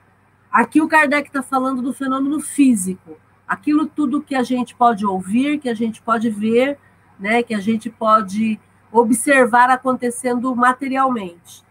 [0.50, 5.58] Aqui o Kardec está falando do fenômeno físico, aquilo tudo que a gente pode ouvir,
[5.58, 6.78] que a gente pode ver,
[7.18, 8.58] né, que a gente pode
[8.90, 11.64] observar acontecendo materialmente.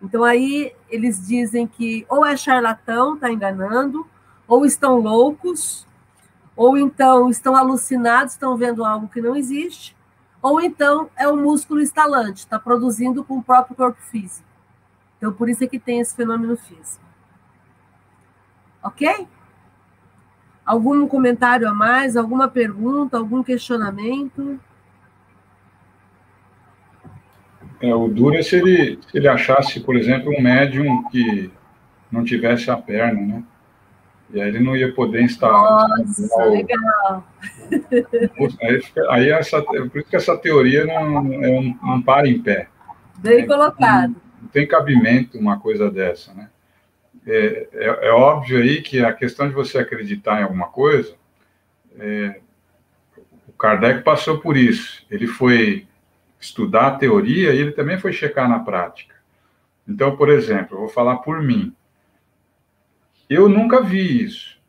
[0.00, 4.06] Então aí eles dizem que ou é charlatão, está enganando,
[4.46, 5.86] ou estão loucos,
[6.56, 9.96] ou então estão alucinados, estão vendo algo que não existe,
[10.42, 14.46] ou então é o músculo instalante, está produzindo com o próprio corpo físico.
[15.16, 17.04] Então por isso é que tem esse fenômeno físico.
[18.82, 19.28] Ok?
[20.66, 22.16] Algum comentário a mais?
[22.16, 23.16] Alguma pergunta?
[23.16, 24.58] Algum questionamento?
[27.80, 31.50] É, o duro é se ele, se ele achasse, por exemplo, um médium que
[32.10, 33.44] não tivesse a perna, né?
[34.32, 35.88] E aí ele não ia poder instalar.
[35.88, 37.24] Nossa, instalar legal.
[38.60, 42.68] Aí, aí essa, por isso que essa teoria não, não, não para em pé.
[43.18, 44.10] Bem é, colocado.
[44.10, 46.48] Não, não, tem cabimento uma coisa dessa, né?
[47.26, 51.14] É, é, é, óbvio aí que a questão de você acreditar em alguma coisa,
[51.98, 52.40] é,
[53.46, 55.06] o Kardec passou por isso.
[55.10, 55.86] Ele foi
[56.40, 59.14] estudar a teoria e ele também foi checar na prática.
[59.86, 61.74] Então, por exemplo, eu vou falar por mim.
[63.30, 64.60] Eu nunca vi isso.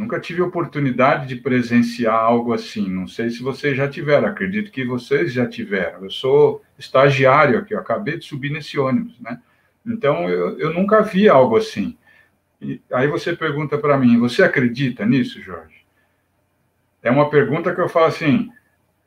[0.00, 2.88] Nunca tive oportunidade de presenciar algo assim.
[2.88, 6.02] Não sei se vocês já tiveram, acredito que vocês já tiveram.
[6.02, 9.38] Eu sou estagiário aqui, eu acabei de subir nesse ônibus, né?
[9.86, 11.98] Então, eu, eu nunca vi algo assim.
[12.62, 15.84] E aí você pergunta para mim, você acredita nisso, Jorge?
[17.02, 18.50] É uma pergunta que eu falo assim,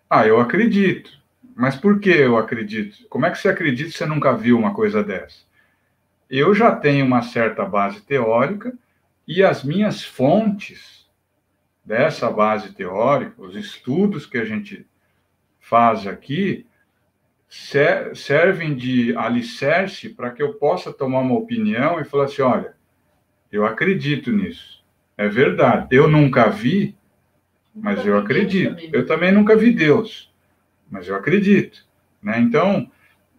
[0.07, 1.09] ah, eu acredito.
[1.55, 2.99] Mas por que eu acredito?
[3.09, 5.39] Como é que você acredita se você nunca viu uma coisa dessa?
[6.29, 8.71] Eu já tenho uma certa base teórica
[9.27, 11.09] e as minhas fontes
[11.83, 14.85] dessa base teórica, os estudos que a gente
[15.59, 16.65] faz aqui,
[17.47, 22.75] servem de alicerce para que eu possa tomar uma opinião e falar assim: olha,
[23.51, 24.83] eu acredito nisso.
[25.15, 25.87] É verdade.
[25.91, 26.97] Eu nunca vi,
[27.73, 28.75] mas eu acredito.
[28.91, 30.33] Eu também nunca vi Deus
[30.93, 31.83] mas eu acredito.
[32.21, 32.39] Né?
[32.39, 32.89] Então,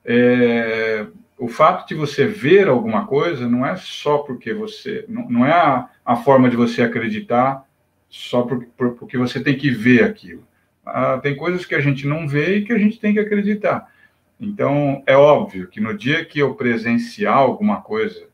[0.05, 1.07] é,
[1.39, 5.05] o fato de você ver alguma coisa não é só porque você.
[5.09, 7.66] Não, não é a, a, forma de você acreditar
[8.09, 10.47] só por, por, porque você tem que ver aquilo.
[10.87, 13.93] Ah, tem coisas que a gente não vê e que a gente tem que acreditar.
[14.41, 18.28] Então, é óbvio que no dia que eu presenciar alguma coisa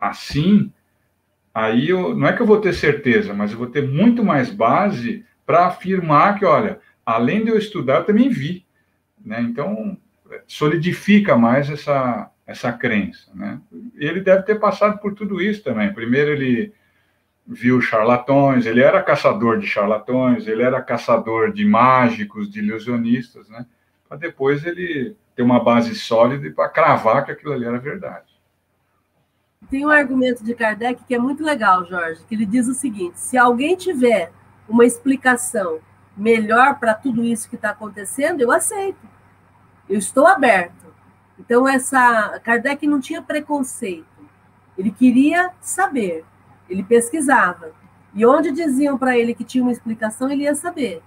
[0.00, 0.72] assim,
[1.52, 4.50] aí eu, não é que eu vou ter certeza, mas eu vou ter muito mais
[4.50, 8.64] base para afirmar que, olha, além de eu estudar, eu também vi.
[9.24, 9.40] Né?
[9.40, 9.98] Então,
[10.46, 13.30] solidifica mais essa, essa crença.
[13.34, 13.60] Né?
[13.96, 15.92] Ele deve ter passado por tudo isso também.
[15.92, 16.72] Primeiro, ele
[17.46, 23.66] viu charlatões, ele era caçador de charlatões, ele era caçador de mágicos, de ilusionistas, né?
[24.08, 28.32] para depois ele ter uma base sólida para cravar que aquilo ali era verdade.
[29.70, 33.18] Tem um argumento de Kardec que é muito legal, Jorge, que ele diz o seguinte:
[33.18, 34.30] se alguém tiver
[34.68, 35.80] uma explicação
[36.16, 39.13] melhor para tudo isso que está acontecendo, eu aceito.
[39.88, 40.84] Eu estou aberto.
[41.38, 44.06] Então, essa Kardec não tinha preconceito.
[44.76, 46.24] Ele queria saber.
[46.68, 47.72] Ele pesquisava.
[48.14, 51.02] E onde diziam para ele que tinha uma explicação, ele ia saber.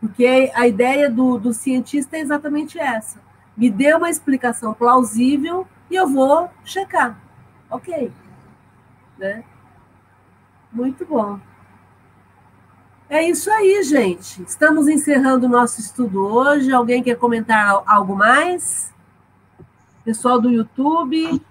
[0.00, 3.20] Porque a ideia do, do cientista é exatamente essa.
[3.56, 7.18] Me dê uma explicação plausível e eu vou checar.
[7.70, 8.10] Ok.
[9.18, 9.44] Né?
[10.72, 11.38] Muito bom.
[13.10, 14.40] É isso aí, gente.
[14.42, 16.70] Estamos encerrando o nosso estudo hoje.
[16.70, 18.94] Alguém quer comentar algo mais?
[20.04, 21.42] Pessoal do YouTube?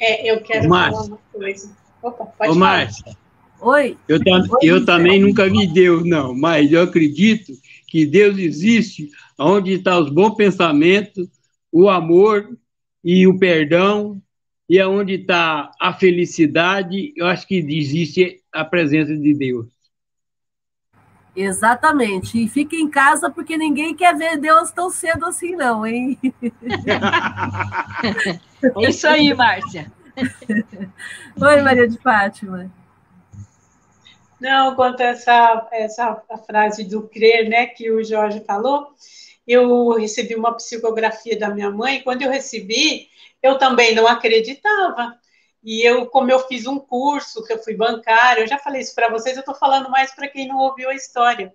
[0.00, 0.94] É, eu quero Mas...
[0.94, 1.76] falar uma coisa.
[2.00, 3.16] Opa, pode Ô, Márcia.
[3.60, 3.98] Oi.
[4.06, 4.20] Eu,
[4.62, 7.52] eu também nunca vi Deus, não, mas eu acredito
[7.88, 11.26] que Deus existe onde estão os bons pensamentos,
[11.72, 12.56] o amor
[13.02, 14.22] e o perdão,
[14.68, 19.66] e aonde está a felicidade, eu acho que existe a presença de Deus.
[21.38, 22.42] Exatamente.
[22.42, 26.18] E fique em casa porque ninguém quer ver Deus tão cedo assim, não, hein?
[28.60, 29.92] É isso aí, Márcia.
[31.40, 32.68] Oi, Maria de Fátima.
[34.40, 38.88] Não, quanto a essa, essa a frase do crer, né, que o Jorge falou,
[39.46, 43.08] eu recebi uma psicografia da minha mãe, quando eu recebi,
[43.40, 45.16] eu também não acreditava.
[45.62, 48.94] E eu, como eu fiz um curso, que eu fui bancária, eu já falei isso
[48.94, 51.52] para vocês, eu estou falando mais para quem não ouviu a história.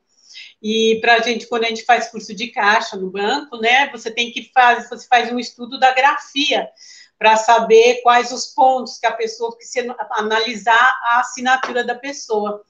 [0.62, 4.12] E para a gente, quando a gente faz curso de caixa no banco, né, você
[4.12, 6.70] tem que fazer, você faz um estudo da grafia
[7.18, 9.80] para saber quais os pontos que a pessoa se
[10.12, 12.64] analisar a assinatura da pessoa.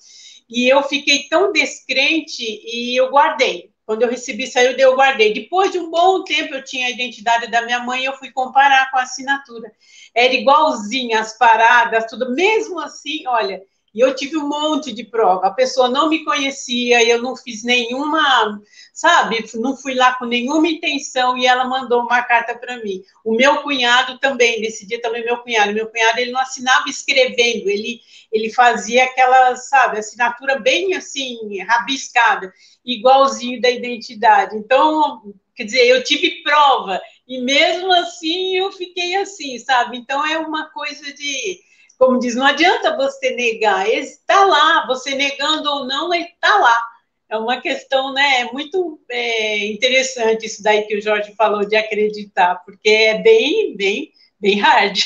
[0.50, 3.73] E eu fiquei tão descrente e eu guardei.
[3.86, 5.34] Quando eu recebi, saiu, eu guardei.
[5.34, 8.32] Depois de um bom tempo, eu tinha a identidade da minha mãe e eu fui
[8.32, 9.72] comparar com a assinatura.
[10.16, 12.34] Era igualzinha as paradas, tudo.
[12.34, 13.62] Mesmo assim, olha,
[13.94, 15.48] e eu tive um monte de prova.
[15.48, 18.60] A pessoa não me conhecia, eu não fiz nenhuma,
[18.92, 19.46] sabe?
[19.56, 23.04] Não fui lá com nenhuma intenção e ela mandou uma carta para mim.
[23.24, 25.74] O meu cunhado também, nesse dia também meu cunhado.
[25.74, 28.00] Meu cunhado, ele não assinava escrevendo, ele,
[28.32, 32.52] ele fazia aquela, sabe, assinatura bem assim, rabiscada,
[32.84, 34.58] igualzinho da identidade.
[34.58, 39.98] Então, quer dizer, eu tive prova e mesmo assim eu fiquei assim, sabe?
[39.98, 41.60] Então é uma coisa de
[41.98, 46.88] como diz, não adianta você negar, está lá, você negando ou não, ele está lá.
[47.30, 51.76] É uma questão, né, é muito é, interessante isso daí que o Jorge falou de
[51.76, 54.98] acreditar, porque é bem, bem, bem hard,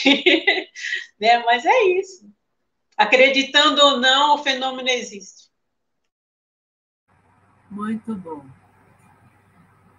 [1.19, 2.27] né, mas é isso.
[2.97, 5.47] Acreditando ou não, o fenômeno existe.
[7.69, 8.43] Muito bom.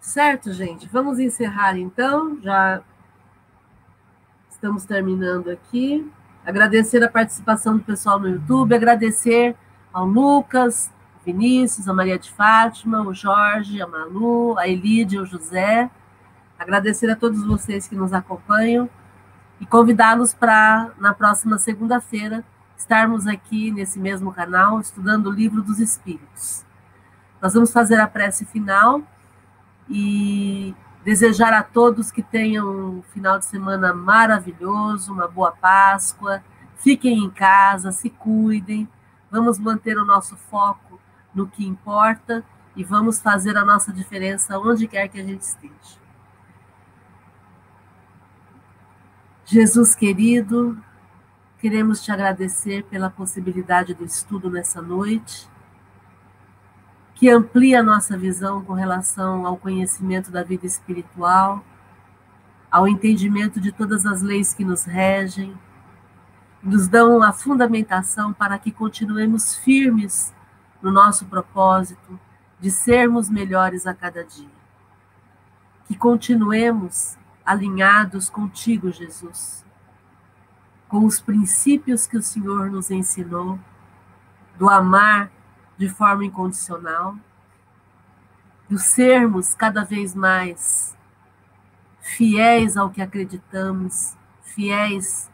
[0.01, 2.83] Certo, gente, vamos encerrar então, já
[4.51, 6.11] estamos terminando aqui.
[6.49, 9.55] Agradecer a participação do pessoal no YouTube, agradecer
[9.93, 10.91] ao Lucas,
[11.23, 15.91] Vinícius, a Maria de Fátima, o Jorge, a Malu, a Elídia, o José.
[16.59, 18.89] Agradecer a todos vocês que nos acompanham
[19.61, 22.43] e convidá-los para, na próxima segunda-feira,
[22.79, 26.65] estarmos aqui nesse mesmo canal estudando o Livro dos Espíritos.
[27.43, 29.03] Nós vamos fazer a prece final
[29.87, 30.75] e
[31.09, 36.45] Desejar a todos que tenham um final de semana maravilhoso, uma boa Páscoa.
[36.77, 38.87] Fiquem em casa, se cuidem.
[39.31, 41.01] Vamos manter o nosso foco
[41.35, 42.45] no que importa
[42.77, 45.99] e vamos fazer a nossa diferença onde quer que a gente esteja.
[49.47, 50.77] Jesus querido,
[51.59, 55.49] queremos te agradecer pela possibilidade do estudo nessa noite
[57.19, 61.65] que amplia a nossa visão com relação ao conhecimento da vida espiritual,
[62.71, 65.53] ao entendimento de todas as leis que nos regem,
[66.63, 70.33] nos dão a fundamentação para que continuemos firmes
[70.81, 72.21] no nosso propósito
[72.61, 74.49] de sermos melhores a cada dia.
[75.89, 79.65] Que continuemos alinhados contigo, Jesus,
[80.87, 83.59] com os princípios que o Senhor nos ensinou,
[84.57, 85.33] do amar
[85.79, 87.15] de forma incondicional,
[88.69, 90.95] do sermos cada vez mais
[92.01, 95.31] fiéis ao que acreditamos, fiéis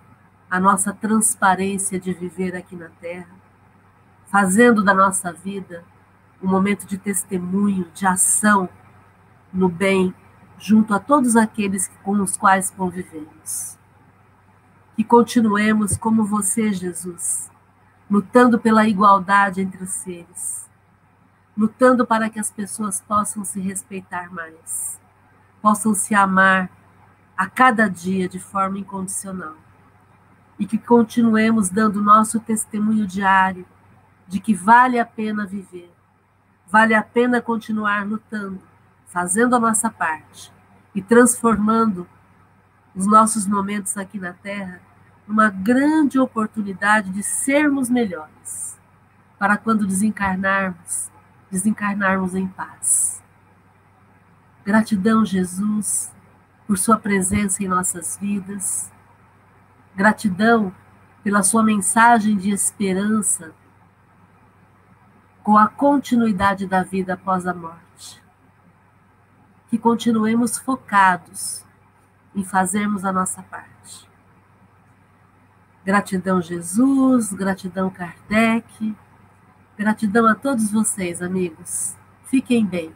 [0.51, 3.35] à nossa transparência de viver aqui na Terra,
[4.27, 5.83] fazendo da nossa vida
[6.43, 8.69] um momento de testemunho, de ação
[9.53, 10.15] no bem,
[10.59, 13.79] junto a todos aqueles com os quais convivemos.
[14.95, 17.51] Que continuemos como você, Jesus,
[18.15, 20.71] lutando pela igualdade entre os seres,
[21.57, 25.01] lutando para que as pessoas possam se respeitar mais,
[25.61, 26.71] possam se amar
[27.37, 29.57] a cada dia de forma incondicional.
[30.57, 33.67] E que continuemos dando nosso testemunho diário
[34.29, 35.93] de que vale a pena viver,
[36.69, 38.63] vale a pena continuar lutando,
[39.09, 40.53] fazendo a nossa parte
[40.95, 42.09] e transformando
[42.95, 44.81] os nossos momentos aqui na Terra
[45.27, 48.79] uma grande oportunidade de sermos melhores,
[49.39, 51.11] para quando desencarnarmos,
[51.51, 53.23] desencarnarmos em paz.
[54.65, 56.13] Gratidão, Jesus,
[56.67, 58.91] por Sua presença em nossas vidas.
[59.95, 60.75] Gratidão
[61.23, 63.53] pela Sua mensagem de esperança
[65.43, 68.23] com a continuidade da vida após a morte.
[69.69, 71.65] Que continuemos focados
[72.35, 73.74] em fazermos a nossa parte
[75.85, 78.95] Gratidão, Jesus, gratidão, Kardec,
[79.77, 81.95] gratidão a todos vocês, amigos.
[82.25, 82.91] Fiquem bem,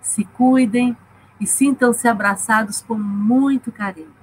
[0.00, 0.96] se cuidem
[1.38, 4.14] e sintam-se abraçados com muito carinho.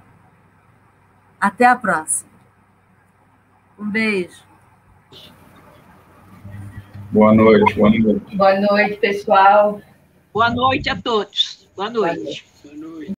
[1.40, 2.30] Até a próxima.
[3.78, 4.42] Um beijo.
[7.12, 8.36] Boa noite, boa noite.
[8.36, 9.80] Boa noite, pessoal.
[10.32, 11.68] Boa noite a todos.
[11.76, 12.44] Boa noite.
[12.64, 13.12] Boa noite.